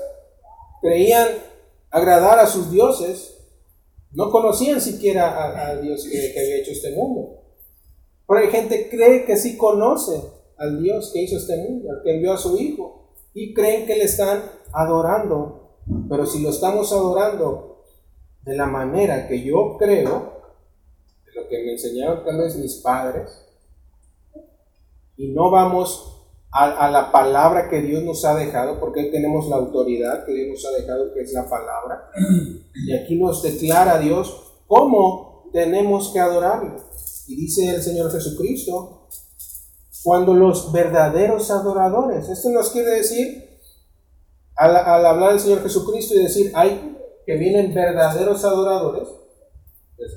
[0.81, 1.29] creían
[1.91, 3.39] agradar a sus dioses,
[4.13, 7.43] no conocían siquiera al Dios que, había hecho este mundo.
[8.27, 10.21] Pero hay gente que cree que sí conoce
[10.57, 13.97] al Dios que hizo este mundo, al que envió a su Hijo, y creen que
[13.97, 14.43] le están
[14.73, 15.63] adorando
[16.09, 17.85] pero si lo estamos adorando
[18.43, 20.42] de la manera que yo creo,
[21.35, 23.31] lo que me enseñaron tal vez mis padres,
[25.17, 26.13] y no vamos
[26.51, 30.67] a, la palabra que Dios nos ha dejado, porque tenemos la autoridad que Dios nos
[30.67, 32.11] ha dejado, que es la palabra,
[32.75, 36.77] y aquí nos declara Dios cómo tenemos que adorarlo.
[37.27, 39.09] Y dice el Señor Jesucristo,
[40.03, 43.53] cuando los verdaderos adoradores, esto nos quiere decir
[44.57, 49.09] al, hablar del Señor Jesucristo y decir, hay que vienen verdaderos adoradores,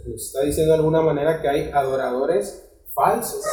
[0.04, 2.64] pues, está diciendo de alguna manera que hay adoradores
[2.94, 3.44] falsos,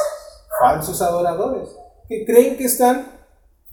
[0.59, 1.69] falsos adoradores,
[2.07, 3.05] que creen que están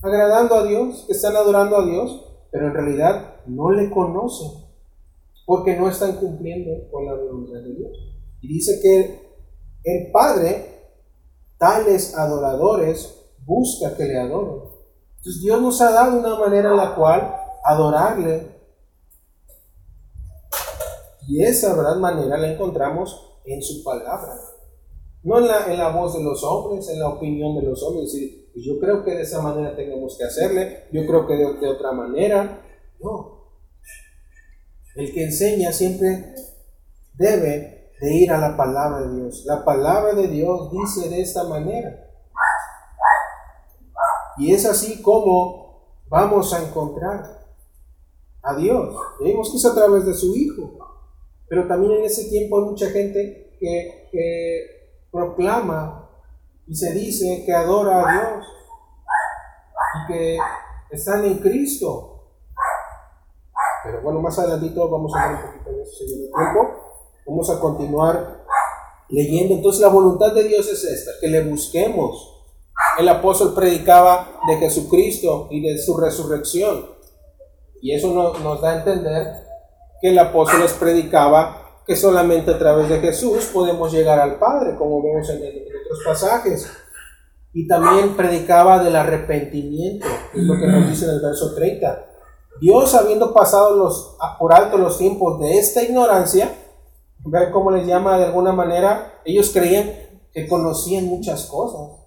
[0.02, 4.64] agradando a Dios, que están adorando a Dios, pero en realidad no le conocen,
[5.46, 7.92] porque no están cumpliendo con la voluntad de Dios.
[8.40, 9.30] Y dice que
[9.84, 10.94] el Padre,
[11.58, 14.70] tales adoradores, busca que le adoren.
[15.16, 17.34] Entonces Dios nos ha dado una manera en la cual
[17.64, 18.49] adorarle.
[21.30, 24.34] Y esa verdad manera la encontramos en su palabra.
[25.22, 28.06] No en la, en la voz de los hombres, en la opinión de los hombres.
[28.06, 31.34] Es decir, pues yo creo que de esa manera tenemos que hacerle, yo creo que
[31.34, 32.64] de, de otra manera.
[33.00, 33.44] No.
[34.96, 36.34] El que enseña siempre
[37.14, 39.44] debe de ir a la palabra de Dios.
[39.46, 42.10] La palabra de Dios dice de esta manera.
[44.36, 47.46] Y es así como vamos a encontrar
[48.42, 48.96] a Dios.
[49.20, 50.89] Vemos que es a través de su Hijo.
[51.50, 54.78] Pero también en ese tiempo hay mucha gente que,
[55.10, 56.08] proclama
[56.68, 58.46] y se dice que adora a Dios
[59.96, 60.38] y que
[60.90, 62.28] están en Cristo.
[63.82, 66.70] Pero bueno, más adelantito vamos a ver un poquito de eso segundo tiempo.
[67.26, 68.44] Vamos a continuar
[69.08, 69.54] leyendo.
[69.54, 72.40] Entonces la voluntad de Dios es esta, que le busquemos
[72.98, 76.86] el apóstol predicaba de Jesucristo y de su resurrección.
[77.82, 79.49] Y eso nos da a entender
[80.00, 84.76] que el apóstol les predicaba que solamente a través de Jesús podemos llegar al Padre,
[84.76, 86.70] como vemos en, otros pasajes.
[87.52, 92.06] Y también predicaba del arrepentimiento, es lo que nos dice en el verso 30.
[92.60, 96.54] Dios, habiendo pasado los, por alto los tiempos de esta ignorancia,
[97.24, 99.90] ver cómo les llama de alguna manera, ellos creían
[100.32, 102.00] que conocían muchas cosas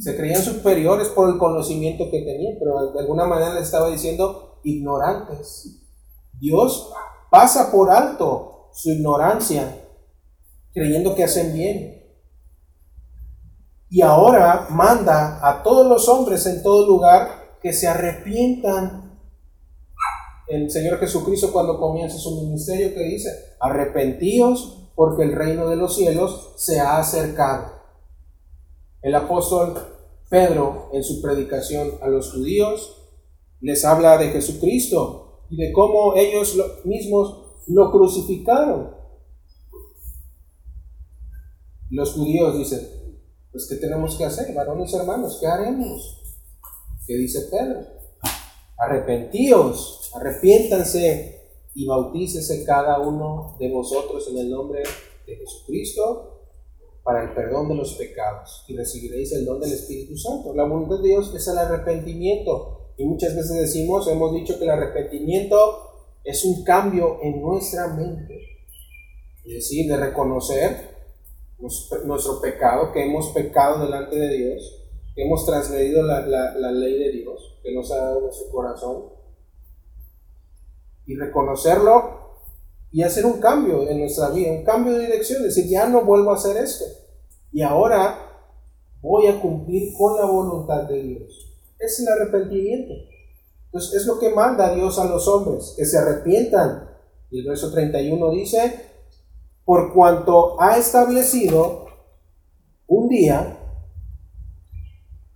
[0.00, 4.58] se creían superiores por el conocimiento que tenían, pero de alguna manera le estaba diciendo
[4.64, 5.79] ignorantes.
[6.40, 6.90] Dios
[7.30, 9.84] pasa por alto su ignorancia,
[10.72, 12.00] creyendo que hacen bien.
[13.90, 19.20] Y ahora manda a todos los hombres en todo lugar que se arrepientan.
[20.48, 23.28] El Señor Jesucristo cuando comienza su ministerio que dice,
[23.60, 27.80] arrepentíos porque el reino de los cielos se ha acercado.
[29.02, 29.74] El apóstol
[30.28, 32.96] Pedro en su predicación a los judíos
[33.60, 38.94] les habla de Jesucristo y de cómo ellos mismos lo crucificaron.
[41.90, 42.88] Los judíos dicen,
[43.50, 45.38] pues ¿qué tenemos que hacer, varones hermanos?
[45.40, 46.22] ¿Qué haremos?
[47.06, 47.80] ¿Qué dice Pedro?
[48.78, 51.40] Arrepentíos, arrepiéntanse
[51.74, 54.82] y bautícese cada uno de vosotros en el nombre
[55.26, 56.46] de Jesucristo
[57.02, 60.54] para el perdón de los pecados y recibiréis el don del Espíritu Santo.
[60.54, 64.70] La voluntad de Dios es el arrepentimiento y muchas veces decimos, hemos dicho que el
[64.70, 65.56] arrepentimiento
[66.22, 68.38] es un cambio en nuestra mente,
[69.46, 70.98] es decir, de reconocer
[72.04, 77.12] nuestro pecado, que hemos pecado delante de Dios, que hemos transgredido la, la ley de
[77.12, 79.04] Dios, que nos ha dado nuestro corazón,
[81.06, 82.36] y reconocerlo
[82.92, 86.32] y hacer un cambio en nuestra vida, un cambio de dirección, decir, ya no vuelvo
[86.32, 86.84] a hacer esto.
[87.50, 88.26] Y ahora
[89.00, 91.49] voy a cumplir con la voluntad de Dios.
[91.80, 92.94] Es el arrepentimiento.
[93.64, 96.88] Entonces es lo que manda Dios a los hombres, que se arrepientan.
[97.30, 98.90] El verso 31 dice,
[99.64, 101.86] por cuanto ha establecido
[102.86, 103.56] un día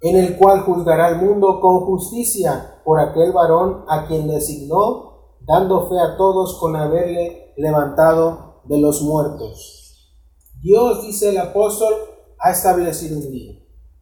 [0.01, 5.89] en el cual juzgará al mundo con justicia por aquel varón a quien designó, dando
[5.89, 10.13] fe a todos con haberle levantado de los muertos.
[10.61, 11.95] Dios, dice el apóstol,
[12.39, 13.55] ha establecido un día.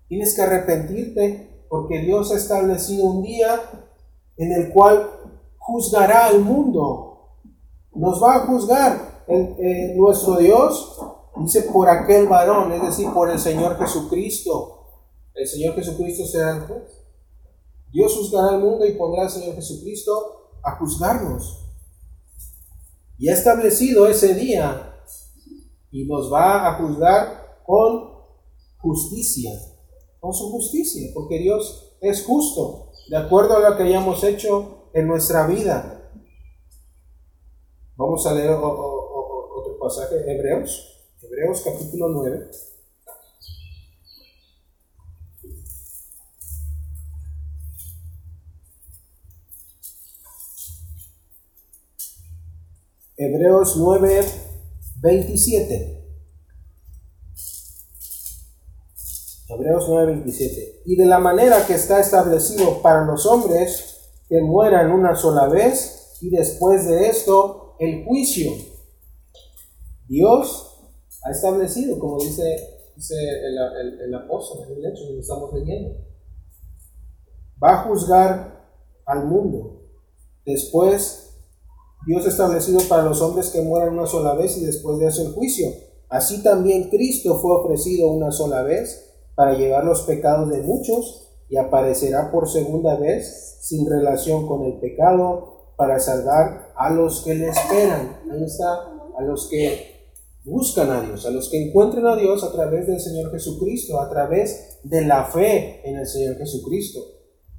[0.09, 3.59] Tienes que arrepentirte porque Dios ha establecido un día
[4.37, 5.09] en el cual
[5.57, 7.39] juzgará al mundo.
[7.95, 11.01] Nos va a juzgar en, nuestro Dios,
[11.39, 14.91] dice por aquel varón, es decir, por el Señor Jesucristo.
[15.33, 17.07] El Señor Jesucristo será el juez.
[17.91, 21.71] Dios juzgará al mundo y pondrá al Señor Jesucristo a juzgarnos
[23.17, 24.95] y ha establecido ese día
[25.91, 28.11] y nos va a juzgar con
[28.77, 29.53] justicia,
[30.23, 35.09] con su justicia, porque Dios es justo, de acuerdo a lo que hayamos hecho en
[35.09, 36.13] nuestra vida.
[37.97, 42.51] Vamos a leer otro pasaje, Hebreos, Hebreos capítulo 9.
[53.17, 54.25] Hebreos 9,
[55.01, 56.02] 27.
[59.55, 60.83] Hebreos 9, 27.
[60.87, 66.17] Y de la manera que está establecido para los hombres que mueran una sola vez
[66.21, 68.53] y después de esto el juicio.
[70.09, 70.79] Dios
[71.25, 72.43] ha establecido, como dice,
[72.97, 75.97] el, el, apóstol en el hecho que estamos leyendo,
[77.63, 78.67] va a juzgar
[79.07, 79.83] al mundo.
[80.45, 81.37] Después
[82.07, 85.23] Dios ha establecido para los hombres que mueran una sola vez y después de eso
[85.23, 85.69] el juicio.
[86.09, 91.57] Así también Cristo fue ofrecido una sola vez para llevar los pecados de muchos y
[91.57, 97.49] aparecerá por segunda vez sin relación con el pecado para salvar a los que le
[97.49, 98.21] esperan.
[98.31, 98.73] Ahí está,
[99.19, 99.93] a los que
[100.45, 104.11] buscan a Dios, a los que encuentran a Dios a través del Señor Jesucristo, a
[104.11, 107.01] través de la fe en el Señor Jesucristo,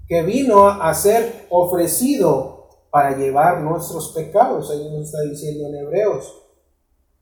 [0.08, 6.42] que vino a ser ofrecido para llevar nuestros pecados, ahí nos está diciendo en Hebreos.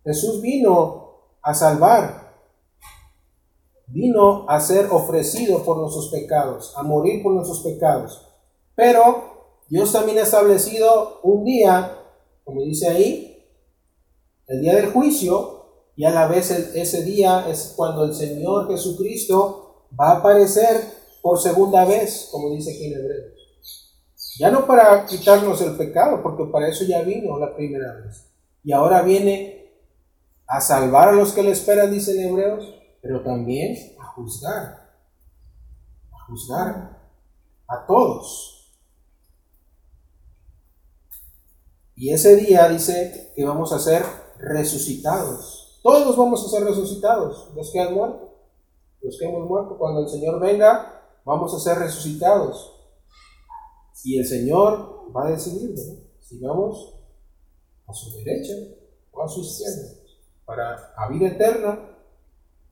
[0.04, 2.21] Jesús vino a salvar,
[3.92, 8.28] vino a ser ofrecido por nuestros pecados, a morir por nuestros pecados.
[8.76, 11.98] Pero Dios también ha establecido un día,
[12.44, 13.46] como dice ahí,
[14.48, 15.58] el día del juicio,
[15.96, 20.82] y a la vez ese día es cuando el Señor Jesucristo va a aparecer
[21.22, 23.98] por segunda vez, como dice aquí en Hebreos.
[24.40, 28.32] Ya no para quitarnos el pecado, porque para eso ya vino la primera vez.
[28.64, 29.72] Y ahora viene
[30.48, 34.96] a salvar a los que le esperan, dice en Hebreos, pero también a juzgar.
[36.12, 37.02] A juzgar
[37.68, 38.72] a todos.
[41.96, 44.04] Y ese día dice que vamos a ser
[44.38, 45.80] resucitados.
[45.84, 48.36] Todos vamos a ser resucitados, los que han muerto,
[49.02, 49.78] los que hemos muerto.
[49.78, 52.72] Cuando el Señor venga, vamos a ser resucitados.
[54.04, 55.76] Y el Señor va a decidir
[56.20, 56.96] si vamos
[57.88, 58.54] a su derecha
[59.12, 59.90] o a su izquierda,
[60.46, 61.91] para a vida eterna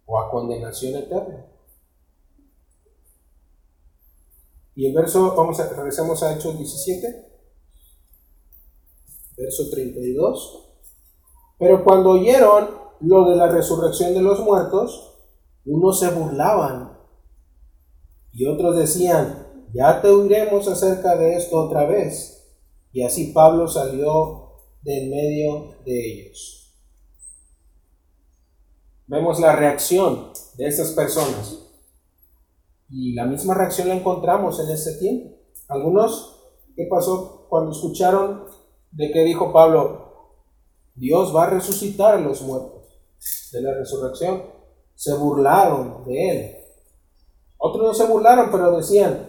[0.09, 1.45] o a condenación eterna.
[4.75, 7.31] Y el verso, vamos a regresamos a Hechos 17,
[9.37, 10.65] verso 32.
[11.59, 12.69] Pero cuando oyeron
[13.01, 15.17] lo de la resurrección de los muertos,
[15.65, 16.97] unos se burlaban
[18.33, 22.57] y otros decían, ya te oiremos acerca de esto otra vez.
[22.91, 26.58] Y así Pablo salió de en medio de ellos.
[29.09, 31.57] Vemos la reacción de estas personas.
[32.91, 35.35] Y la misma reacción la encontramos en este tiempo.
[35.67, 38.45] Algunos, ¿qué pasó cuando escucharon
[38.91, 40.35] de qué dijo Pablo?
[40.93, 42.83] Dios va a resucitar a los muertos
[43.51, 44.43] de la resurrección.
[44.93, 46.55] Se burlaron de él.
[47.57, 49.27] Otros no se burlaron, pero decían,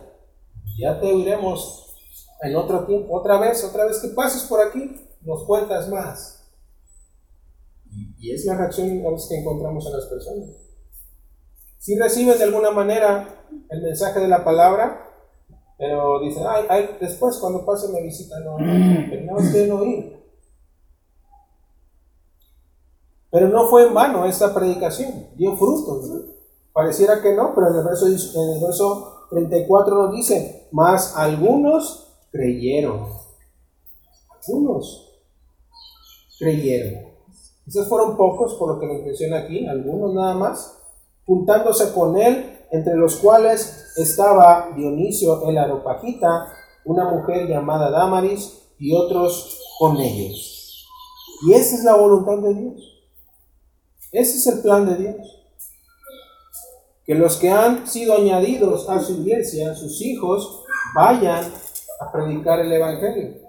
[0.79, 1.97] ya te oiremos
[2.43, 6.40] en otro tiempo, otra vez, otra vez que pases por aquí, nos cuentas más.
[8.21, 10.51] Y es la reacción que encontramos en las personas.
[11.79, 15.07] Si reciben de alguna manera el mensaje de la palabra,
[15.79, 20.21] pero dicen, ay, después cuando pase me visita, no, no quieren oír.
[23.31, 26.11] Pero no fue en vano esta predicación, dio frutos.
[26.75, 32.19] Pareciera que no, pero en el verso, en el verso 34 nos dice, más algunos
[32.31, 33.07] creyeron.
[34.47, 35.23] Algunos
[36.39, 37.10] creyeron.
[37.71, 40.77] Quizás fueron pocos, por lo que nos menciona aquí, algunos nada más,
[41.25, 46.53] juntándose con él, entre los cuales estaba Dionisio el Aropagita,
[46.85, 50.89] una mujer llamada Damaris y otros con ellos.
[51.47, 52.91] Y esa es la voluntad de Dios
[54.13, 55.45] ese es el plan de Dios.
[57.05, 60.65] Que los que han sido añadidos a su iglesia, sus hijos,
[60.95, 61.53] vayan
[62.01, 63.41] a predicar el Evangelio.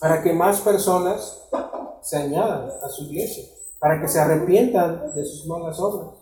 [0.00, 1.48] Para que más personas
[2.06, 3.44] se añadan a su iglesia.
[3.78, 6.14] Para que se arrepientan de sus malas obras.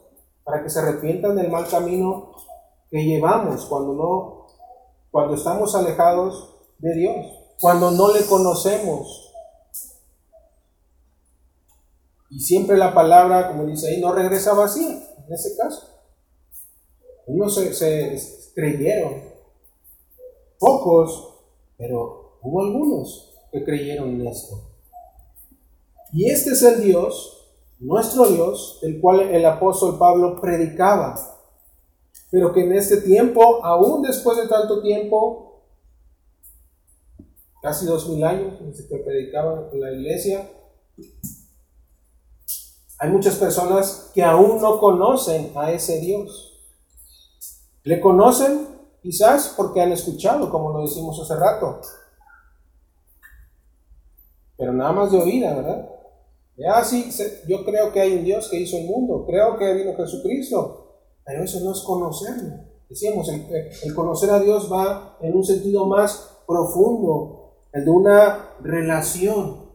[0.43, 2.32] Para que se arrepientan del mal camino
[2.91, 4.47] que llevamos cuando no,
[5.11, 7.26] cuando estamos alejados de Dios.
[7.61, 9.24] Cuando no le conocemos
[12.35, 15.89] y siempre la palabra, como dice ahí, no regresa vacía, en ese caso.
[17.26, 19.22] Unos se, creyeron,
[20.59, 21.45] pocos,
[21.76, 24.74] pero hubo algunos que creyeron en esto.
[26.14, 27.44] Y este es el Dios,
[27.80, 31.18] nuestro Dios, el cual el apóstol Pablo predicaba.
[32.30, 35.64] Pero que en este tiempo, aún después de tanto tiempo,
[37.60, 40.48] casi dos mil años, desde que predicaba en la iglesia,
[43.00, 46.60] hay muchas personas que aún no conocen a ese Dios.
[47.82, 48.68] Le conocen
[49.02, 51.80] quizás porque han escuchado, como lo decimos hace rato.
[54.56, 55.90] Pero nada más de oída, ¿verdad?
[56.57, 57.11] Ya sí,
[57.48, 61.42] yo creo que hay un Dios que hizo el mundo, creo que vino Jesucristo, pero
[61.42, 62.57] eso no es conocerlo.
[62.88, 63.46] Decíamos, el,
[63.82, 69.70] el conocer a Dios va en un sentido más profundo, el de una relación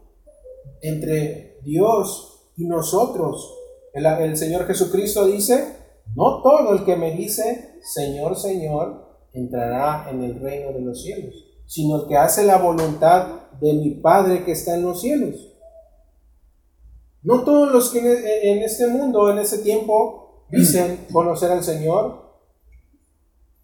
[0.81, 3.55] entre Dios y nosotros,
[3.93, 5.75] el, Señor Jesucristo dice,
[6.15, 11.33] no todo el que me dice, Señor, Señor, entrará en el reino de los cielos,
[11.65, 15.48] sino el que hace la voluntad de mi Padre que está en los cielos.
[17.21, 17.99] No todos los que
[18.51, 22.29] en este mundo, en este tiempo, dicen conocer al Señor,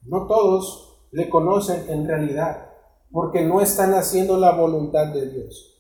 [0.03, 2.69] no todos le conocen en realidad,
[3.11, 5.75] porque no están haciendo la voluntad de Dios.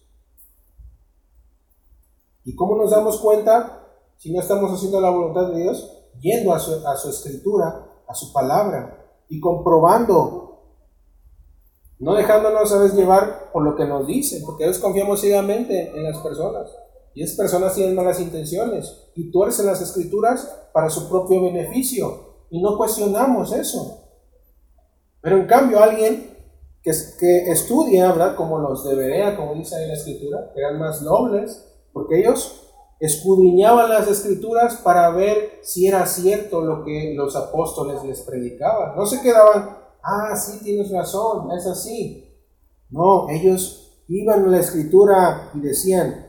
[2.45, 5.91] ¿Y cómo nos damos cuenta si no estamos haciendo la voluntad de Dios?
[6.21, 10.61] Yendo a su, a su escritura, a su palabra y comprobando,
[11.99, 15.91] no dejándonos a veces llevar por lo que nos dicen, porque a veces confiamos ciegamente
[15.95, 16.69] en las personas.
[17.15, 22.35] Y esas personas tienen malas intenciones y tuercen las escrituras para su propio beneficio.
[22.49, 24.03] Y no cuestionamos eso.
[25.21, 26.35] Pero en cambio alguien
[26.83, 28.35] que, que estudia, ¿verdad?
[28.35, 32.65] Como los de Berea, como dice ahí la escritura, eran más nobles, porque ellos
[32.99, 38.95] escudriñaban las escrituras para ver si era cierto lo que los apóstoles les predicaban.
[38.95, 42.29] No se quedaban, ah, sí, tienes razón, es así.
[42.89, 46.24] No, ellos iban a la escritura y decían,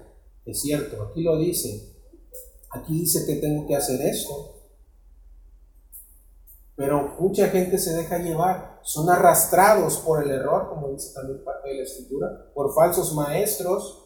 [0.46, 1.94] es cierto, aquí lo dice,
[2.70, 4.54] aquí dice que tengo que hacer esto.
[6.76, 11.70] Pero mucha gente se deja llevar, son arrastrados por el error, como dice también parte
[11.70, 14.04] de la escritura, por falsos maestros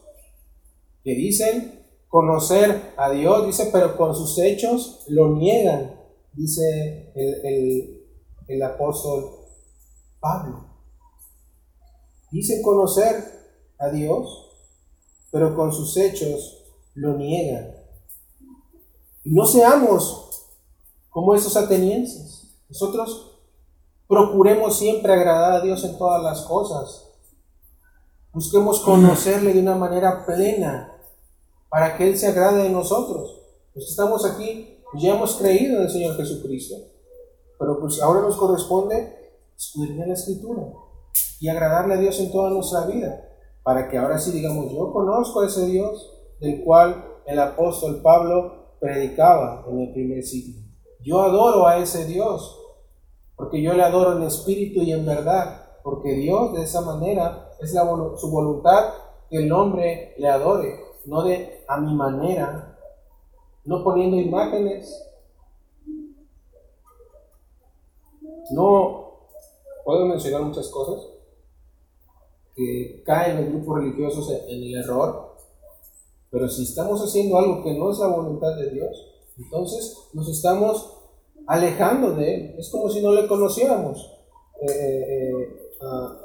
[1.03, 5.99] que dicen conocer a Dios, dice, pero con sus hechos lo niegan,
[6.33, 9.47] dice el, apóstol
[10.19, 10.65] Pablo.
[12.31, 13.15] Dice conocer
[13.79, 14.50] a Dios,
[15.31, 17.75] pero con sus hechos lo niegan.
[19.23, 20.47] Y no seamos
[21.09, 22.57] como esos atenienses.
[22.69, 23.39] Nosotros
[24.07, 27.07] procuremos siempre agradar a Dios en todas las cosas.
[28.33, 30.91] Busquemos conocerle de una manera plena,
[31.71, 33.41] para que Él se agrade de nosotros.
[33.73, 36.75] Los que estamos aquí, pues ya hemos creído en el Señor Jesucristo,
[37.57, 40.67] pero pues ahora nos corresponde escudriñar la Escritura
[41.39, 43.30] y agradarle a Dios en toda nuestra vida,
[43.63, 48.75] para que ahora sí digamos, yo conozco a ese Dios del cual el apóstol Pablo
[48.79, 50.61] predicaba en el primer siglo.
[51.01, 52.59] Yo adoro a ese Dios,
[53.35, 57.73] porque yo le adoro en espíritu y en verdad, porque Dios de esa manera es
[57.73, 57.83] la,
[58.17, 58.93] su voluntad
[59.29, 62.77] que el hombre le adore no de a mi manera,
[63.65, 65.07] no poniendo imágenes.
[68.51, 69.27] No
[69.85, 71.07] puedo mencionar muchas cosas
[72.55, 75.35] que caen los grupos religiosos en el error,
[76.29, 80.97] pero si estamos haciendo algo que no es la voluntad de Dios, entonces nos estamos
[81.47, 82.55] alejando de Él.
[82.57, 84.11] Es como si no le conociéramos.
[84.61, 85.31] Eh, eh,
[85.81, 86.21] eh,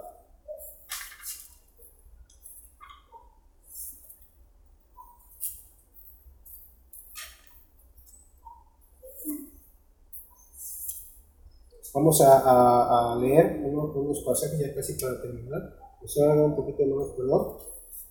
[11.96, 15.85] Vamos a, leer unos, pasajes ya casi para terminar.
[16.14, 17.56] Dar un poquito menos perdón.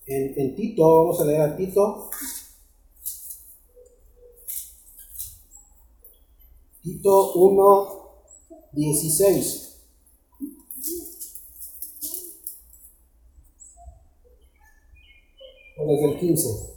[0.06, 2.10] En, en Tito, vamos a leer a Tito.
[6.84, 8.12] Tito 1,
[8.74, 9.62] 16.
[15.78, 16.75] Desde el 15.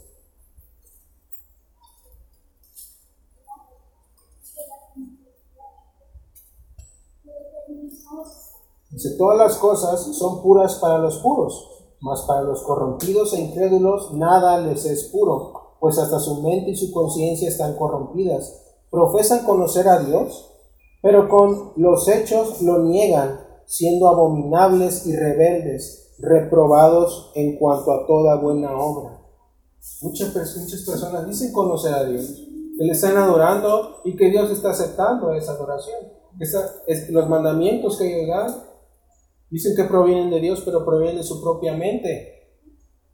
[9.19, 14.61] Todas las cosas son puras para los puros, mas para los corrompidos e incrédulos nada
[14.61, 18.61] les es puro, pues hasta su mente y su conciencia están corrompidas.
[18.89, 20.49] Profesan conocer a Dios,
[21.01, 28.37] pero con los hechos lo niegan, siendo abominables y rebeldes, reprobados en cuanto a toda
[28.37, 29.19] buena obra.
[30.01, 32.41] Muchas, muchas personas dicen conocer a Dios,
[32.77, 35.97] que le están adorando y que Dios está aceptando esa adoración.
[36.87, 38.68] es, los mandamientos que ellos dan
[39.49, 42.39] Dicen que provienen de Dios, pero provienen de su propia mente.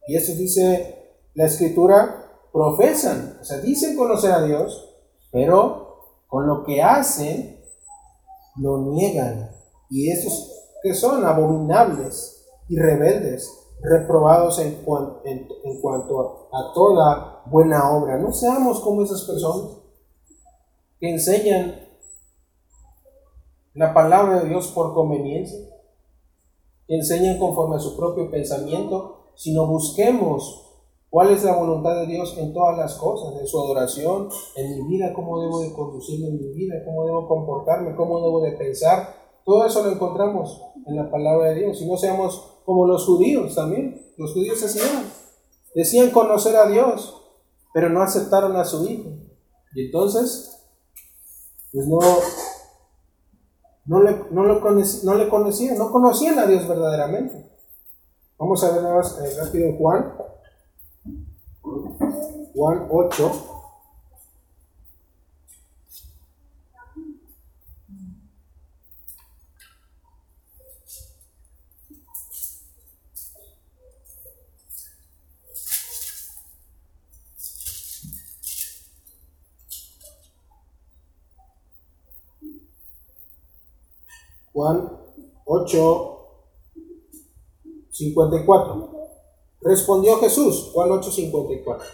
[0.08, 4.96] Y eso dice la escritura, profesan, o sea, dicen conocer a Dios,
[5.32, 7.60] pero con lo que hacen,
[8.58, 9.52] lo niegan.
[9.90, 10.52] Y esos
[10.84, 13.50] que son abominables y rebeldes,
[13.82, 14.84] reprobados en,
[15.26, 18.18] en cuanto a toda buena obra.
[18.18, 19.78] No seamos como esas personas
[21.00, 21.82] que enseñan
[23.74, 25.75] la palabra de Dios por conveniencia
[26.88, 30.66] enseñan conforme a su propio pensamiento, sino busquemos
[31.10, 34.98] cuál es la voluntad de Dios en todas las cosas, en su adoración, en mi
[34.98, 39.16] vida, cómo debo de conducirme en mi vida, cómo debo comportarme, cómo debo de pensar.
[39.46, 41.82] Todo eso lo encontramos en la palabra de Dios.
[41.82, 44.12] Y no seamos como los judíos también.
[44.18, 45.06] Los judíos hacían,
[45.74, 47.22] decían conocer a Dios,
[47.74, 49.10] pero no aceptaron a su Hijo.
[49.76, 50.66] Y entonces,
[51.72, 52.00] pues no,
[53.86, 57.46] no le, no, lo no le conocían, no conocían a Dios verdaderamente.
[58.38, 60.14] Vamos a ver más eh, rápido Juan.
[62.54, 63.55] Juan 8.
[84.56, 84.90] Juan
[85.44, 86.18] 8,
[87.92, 88.90] 54.
[89.60, 91.86] Respondió Jesús, Juan 8, 54.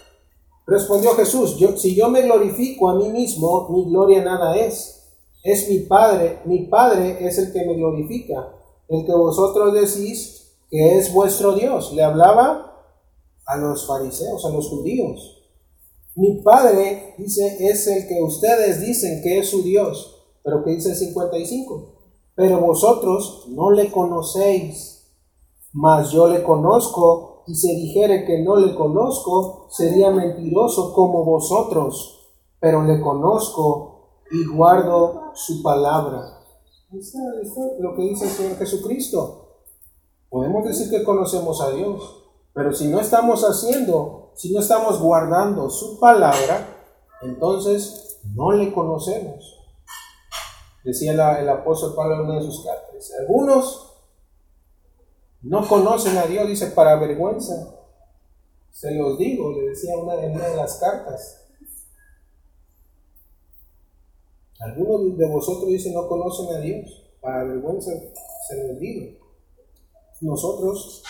[0.68, 5.10] Respondió Jesús, yo, si yo me glorifico a mí mismo, mi gloria nada es.
[5.42, 8.54] Es mi Padre, mi Padre es el que me glorifica,
[8.88, 11.92] el que vosotros decís que es vuestro Dios.
[11.94, 12.86] Le hablaba
[13.44, 15.42] a los fariseos, a los judíos.
[16.14, 20.90] Mi Padre, dice, es el que ustedes dicen que es su Dios, pero que dice
[20.90, 22.01] el 55.
[22.34, 25.12] Pero vosotros no le conocéis,
[25.72, 32.30] mas yo le conozco y se dijere que no le conozco, sería mentiroso como vosotros,
[32.60, 36.40] pero le conozco y guardo su palabra.
[36.92, 37.18] Está,
[37.80, 39.38] lo que dice el Señor Jesucristo.
[40.28, 42.22] Podemos decir que conocemos a Dios,
[42.54, 46.86] pero si no estamos haciendo, si no estamos guardando su palabra,
[47.22, 49.51] entonces no le conocemos.
[50.84, 53.12] Decía el apóstol Pablo en una de sus cartas.
[53.20, 53.92] Algunos
[55.42, 57.74] no conocen a Dios, dice, para vergüenza.
[58.70, 61.42] Se los digo, le decía una, en una de las cartas.
[64.60, 67.90] Algunos de vosotros dicen no conocen a Dios, para vergüenza
[68.48, 69.18] se los digo.
[70.20, 71.02] Nosotros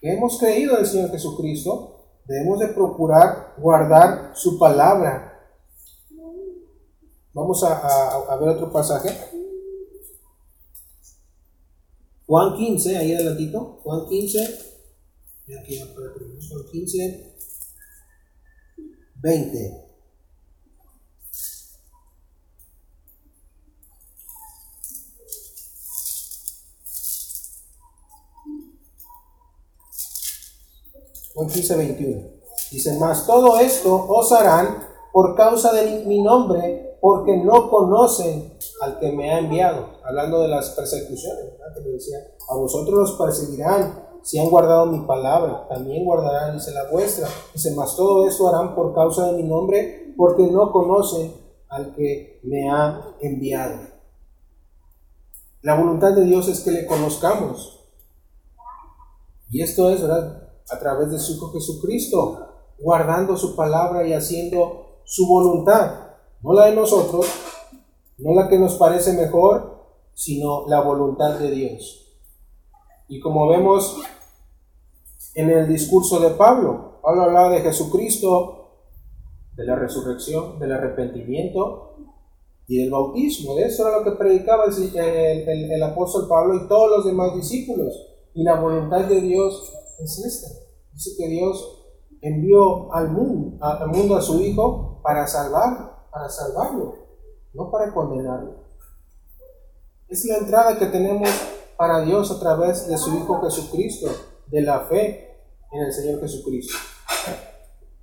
[0.00, 5.33] que hemos creído en el Señor Jesucristo, debemos de procurar guardar su palabra.
[7.34, 9.10] Vamos a, a ver otro pasaje.
[12.26, 14.40] Juan 15, ahí adelantito, Juan 15,
[15.60, 17.34] aquí Juan 15,
[19.16, 19.84] 20.
[31.34, 32.30] Juan 15, 21.
[32.70, 38.98] Dice, más todo esto os harán por causa de mi nombre, porque no conocen al
[38.98, 39.90] que me ha enviado.
[40.04, 41.54] Hablando de las persecuciones,
[42.50, 47.28] a vosotros los perseguirán si han guardado mi palabra, también guardarán, dice la vuestra.
[47.52, 51.32] Dice, más todo esto harán por causa de mi nombre, porque no conocen
[51.68, 53.82] al que me ha enviado.
[55.62, 57.86] La voluntad de Dios es que le conozcamos.
[59.48, 60.48] Y esto es, ¿verdad?
[60.68, 62.48] A través de su Hijo Jesucristo,
[62.80, 66.04] guardando su palabra y haciendo su voluntad,
[66.42, 67.26] no la de nosotros,
[68.18, 69.74] no la que nos parece mejor,
[70.14, 72.16] sino la voluntad de Dios.
[73.08, 74.00] Y como vemos
[75.34, 78.60] en el discurso de Pablo, Pablo hablaba de Jesucristo,
[79.56, 81.96] de la resurrección, del arrepentimiento
[82.66, 83.54] y del bautismo.
[83.56, 87.94] De eso era lo que predicaba el, apóstol Pablo y todos los demás discípulos.
[88.34, 90.48] Y la voluntad de Dios es esta.
[90.92, 91.82] Dice que Dios
[92.20, 97.04] envió al mundo, al mundo a su Hijo para salvar, para salvarlo
[97.54, 98.56] no para condenarlo.
[100.08, 101.30] Es la entrada que tenemos
[101.76, 104.08] para Dios a través de su Hijo Jesucristo,
[104.48, 105.38] de la fe
[105.72, 106.76] en el Señor Jesucristo.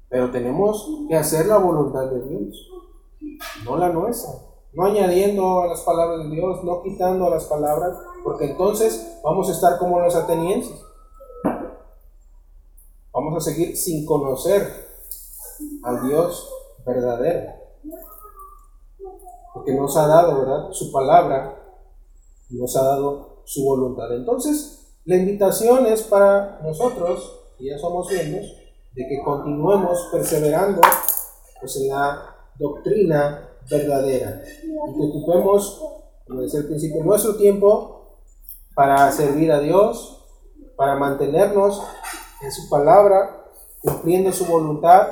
[0.09, 2.69] Pero tenemos que hacer la voluntad de Dios,
[3.63, 4.31] no la nuestra.
[4.73, 9.49] No añadiendo a las palabras de Dios, no quitando a las palabras, porque entonces vamos
[9.49, 10.81] a estar como los atenienses.
[13.13, 14.89] Vamos a seguir sin conocer
[15.83, 16.49] al Dios
[16.85, 17.61] verdadero
[19.53, 20.71] porque nos ha dado, ¿verdad?
[20.71, 21.57] Su palabra
[22.49, 24.13] y nos ha dado su voluntad.
[24.15, 28.45] Entonces, la invitación es para nosotros, que ya somos miembros,
[28.93, 30.81] de que continuemos perseverando
[31.59, 35.81] pues, en la doctrina verdadera y que ocupemos,
[36.27, 38.19] como decía principio, nuestro tiempo
[38.75, 40.25] para servir a Dios,
[40.75, 41.81] para mantenernos
[42.41, 43.45] en su palabra,
[43.81, 45.09] cumpliendo su voluntad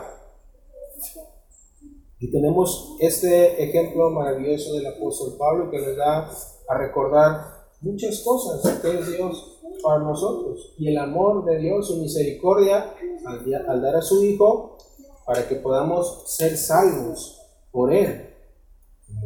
[2.20, 6.30] y tenemos este ejemplo maravilloso del apóstol Pablo que nos da
[6.68, 11.98] a recordar muchas cosas que es Dios para nosotros y el amor de Dios, su
[11.98, 12.94] misericordia
[13.26, 14.78] al, dar a su Hijo
[15.26, 17.42] para que podamos ser salvos
[17.72, 18.26] por Él.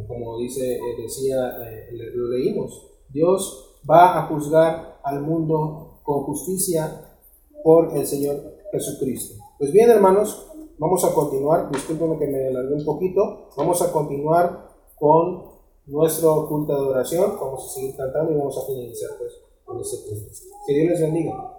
[0.06, 7.10] Como dice, eh, decía, eh, lo leímos, Dios va a juzgar al mundo con justicia
[7.64, 8.36] por el Señor
[8.70, 9.42] Jesucristo.
[9.58, 10.46] Pues bien, hermanos,
[10.78, 14.68] Vamos a continuar, discúlpenme que me alargué un poquito, vamos a continuar
[14.98, 15.44] con
[15.86, 19.32] nuestro culto de adoración, vamos a seguir cantando y vamos a finalizar pues
[19.64, 20.30] con este punto.
[20.66, 21.54] Que Dios les bendiga.